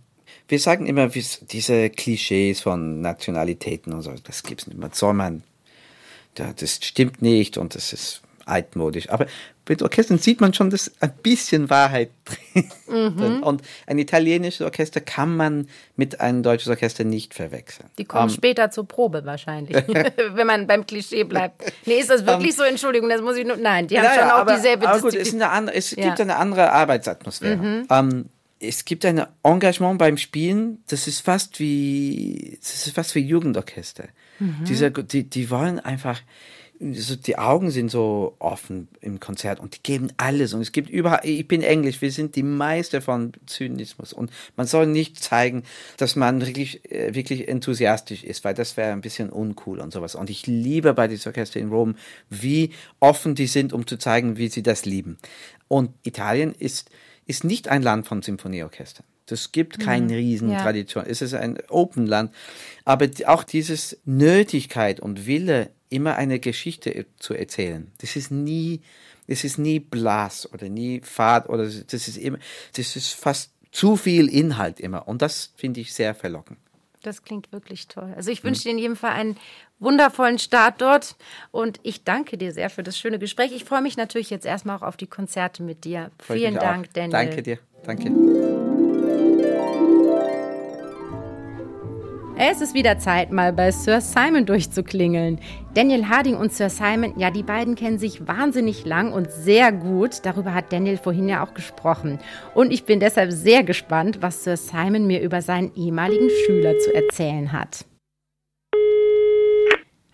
[0.47, 4.79] wir sagen immer, diese Klischees von Nationalitäten und so, das gibt es nicht.
[4.79, 5.43] Man soll man,
[6.33, 9.09] da, das stimmt nicht und das ist altmodisch.
[9.09, 9.25] Aber
[9.67, 12.09] mit Orchestern sieht man schon, dass ein bisschen Wahrheit
[12.85, 13.15] drin.
[13.37, 13.43] Mhm.
[13.43, 17.89] Und ein italienisches Orchester kann man mit einem deutschen Orchester nicht verwechseln.
[17.97, 19.75] Die kommen Ähm, später zur Probe wahrscheinlich,
[20.33, 21.61] wenn man beim Klischee bleibt.
[21.85, 22.63] Nee, ist das wirklich so?
[22.63, 23.57] Entschuldigung, das muss ich nur.
[23.57, 25.41] Nein, die haben Ja, schon auch aber, dieselbe aber gut, es, Disziplin.
[25.43, 25.97] eine andere, es Ja.
[25.97, 26.07] Mhm.
[26.09, 27.85] gibt eine andere Arbeitsatmosphäre.
[27.89, 28.25] Ähm,
[28.59, 34.05] es gibt ein Engagement beim Spielen, das ist fast wie, das ist fast wie Jugendorchester.
[34.39, 34.63] Mhm.
[34.65, 36.19] Dieser, die, die wollen einfach,
[36.79, 40.53] so, die Augen sind so offen im Konzert und die geben alles.
[40.53, 44.13] Und es gibt überall, ich bin Englisch, wir sind die Meister von Zynismus.
[44.13, 45.63] Und man soll nicht zeigen,
[45.97, 50.15] dass man wirklich, äh, wirklich enthusiastisch ist, weil das wäre ein bisschen uncool und sowas.
[50.15, 51.95] Und ich liebe bei diesem Orchester in Rom,
[52.29, 55.17] wie offen die sind, um zu zeigen, wie sie das lieben.
[55.67, 56.89] Und Italien ist,
[57.25, 59.05] ist nicht ein Land von Symphonieorchestern.
[59.27, 61.05] Das gibt keine Riesentradition.
[61.07, 62.31] Es ist ein Open Land.
[62.83, 68.81] Aber auch dieses Nötigkeit und Wille, immer eine Geschichte zu erzählen, das ist nie,
[69.27, 72.37] das ist nie Blas oder nie Fahrt oder das ist immer,
[72.75, 75.07] das ist fast zu viel Inhalt immer.
[75.07, 76.59] Und das finde ich sehr verlockend.
[77.01, 78.13] Das klingt wirklich toll.
[78.15, 79.37] Also ich wünsche dir in jedem Fall einen
[79.79, 81.15] wundervollen Start dort
[81.51, 83.51] und ich danke dir sehr für das schöne Gespräch.
[83.51, 86.09] Ich freue mich natürlich jetzt erstmal auch auf die Konzerte mit dir.
[86.19, 86.93] Freut Vielen Dank, auch.
[86.93, 87.11] Daniel.
[87.11, 87.59] Danke dir.
[87.83, 88.34] Danke.
[92.37, 95.39] Es ist wieder Zeit, mal bei Sir Simon durchzuklingeln.
[95.73, 100.19] Daniel Harding und Sir Simon, ja, die beiden kennen sich wahnsinnig lang und sehr gut.
[100.23, 102.19] Darüber hat Daniel vorhin ja auch gesprochen.
[102.53, 106.93] Und ich bin deshalb sehr gespannt, was Sir Simon mir über seinen ehemaligen Schüler zu
[106.93, 107.85] erzählen hat.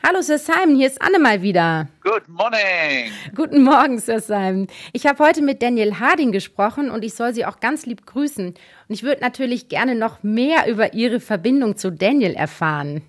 [0.04, 1.88] Hallo Sir Simon, hier ist Anne mal wieder.
[2.04, 3.12] Good morning.
[3.36, 4.68] Guten Morgen, Sir Simon.
[4.94, 8.56] Ich habe heute mit Daniel Harding gesprochen und ich soll Sie auch ganz lieb grüßen.
[8.92, 13.02] Und ich würde natürlich gerne noch mehr über Ihre Verbindung zu Daniel erfahren.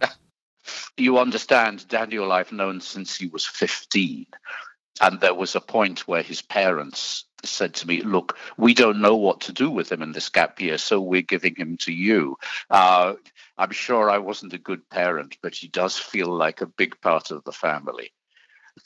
[0.96, 4.28] You understand, Daniel I've known since he was 15.
[5.00, 9.16] And there was a point where his parents said to me, Look, we don't know
[9.16, 12.36] what to do with him in this gap year, so we're giving him to you.
[12.70, 13.14] Uh,
[13.58, 17.32] I'm sure I wasn't a good parent, but he does feel like a big part
[17.32, 18.12] of the family.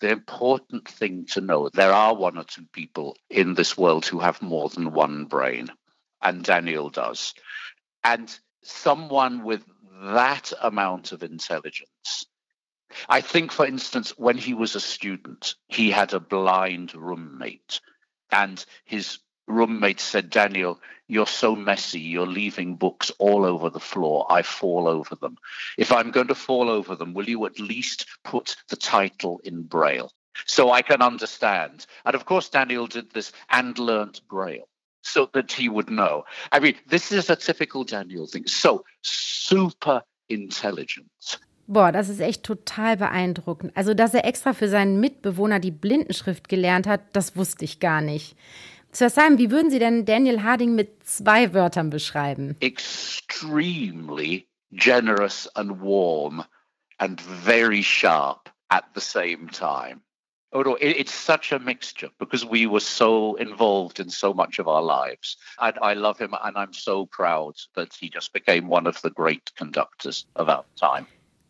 [0.01, 4.21] The important thing to know there are one or two people in this world who
[4.21, 5.69] have more than one brain,
[6.27, 7.35] and Daniel does.
[8.05, 9.65] And someone with
[10.03, 12.27] that amount of intelligence
[13.09, 17.81] I think, for instance, when he was a student, he had a blind roommate,
[18.31, 19.19] and his
[19.49, 22.01] roommate said, Daniel, you're so messy.
[22.01, 24.27] You're leaving books all over the floor.
[24.31, 25.37] I fall over them.
[25.77, 29.63] If I'm going to fall over them, will you at least put the title in
[29.63, 30.13] Braille
[30.47, 31.87] so I can understand?
[32.05, 34.69] And of course, Daniel did this and learnt Braille
[35.07, 36.25] so that he would know.
[36.53, 38.45] I mean, this is a typical Daniel thing.
[38.47, 41.41] So super intelligent.
[41.69, 43.77] Boah, das ist echt total beeindruckend.
[43.77, 48.01] Also, dass er extra für seinen Mitbewohner die Blindenschrift gelernt hat, das wusste ich gar
[48.01, 48.37] nicht.
[48.93, 52.57] Sir Simon, wie würden Sie denn Daniel Harding mit zwei Wörtern beschreiben?
[52.61, 56.45] Extremely generous and warm
[56.99, 60.01] and very sharp at the same time.
[60.59, 64.83] Oh, it's such a mixture because we were so involved in so much of our
[64.83, 65.37] lives.
[65.59, 69.11] And I love him and I'm so proud that he just became one of the
[69.11, 71.07] great conductors of our time.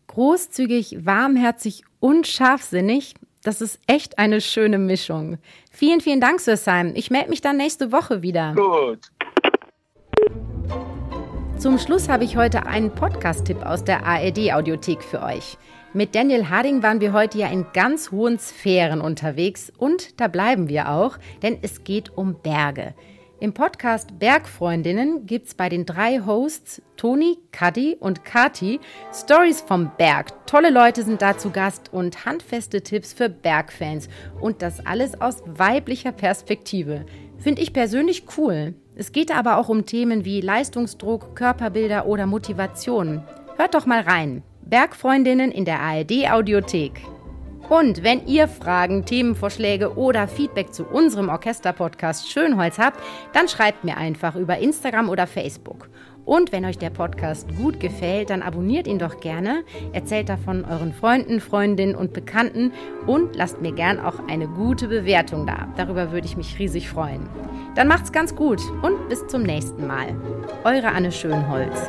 [0.08, 3.14] Großzügig, warmherzig und scharfsinnig.
[3.44, 5.38] Das ist echt eine schöne Mischung.
[5.70, 6.96] Vielen, vielen Dank, Sir Simon.
[6.96, 8.54] Ich melde mich dann nächste Woche wieder.
[8.54, 9.12] Gut.
[11.58, 15.56] Zum Schluss habe ich heute einen Podcast-Tipp aus der ARD-Audiothek für euch.
[15.96, 20.68] Mit Daniel Harding waren wir heute ja in ganz hohen Sphären unterwegs und da bleiben
[20.68, 22.92] wir auch, denn es geht um Berge.
[23.40, 28.78] Im Podcast Bergfreundinnen gibt's bei den drei Hosts Toni, Kadi und Kati
[29.10, 30.46] Stories vom Berg.
[30.46, 34.10] Tolle Leute sind da zu Gast und handfeste Tipps für Bergfans.
[34.38, 37.06] Und das alles aus weiblicher Perspektive.
[37.38, 38.74] Finde ich persönlich cool.
[38.96, 43.22] Es geht aber auch um Themen wie Leistungsdruck, Körperbilder oder Motivation.
[43.56, 44.42] Hört doch mal rein.
[44.66, 47.00] Bergfreundinnen in der ARD Audiothek.
[47.68, 53.00] Und wenn ihr Fragen, Themenvorschläge oder Feedback zu unserem Orchester-Podcast Schönholz habt,
[53.32, 55.88] dann schreibt mir einfach über Instagram oder Facebook.
[56.24, 59.62] Und wenn euch der Podcast gut gefällt, dann abonniert ihn doch gerne,
[59.92, 62.72] erzählt davon euren Freunden, Freundinnen und Bekannten
[63.06, 65.68] und lasst mir gern auch eine gute Bewertung da.
[65.76, 67.28] Darüber würde ich mich riesig freuen.
[67.76, 70.16] Dann macht's ganz gut und bis zum nächsten Mal.
[70.64, 71.88] Eure Anne Schönholz.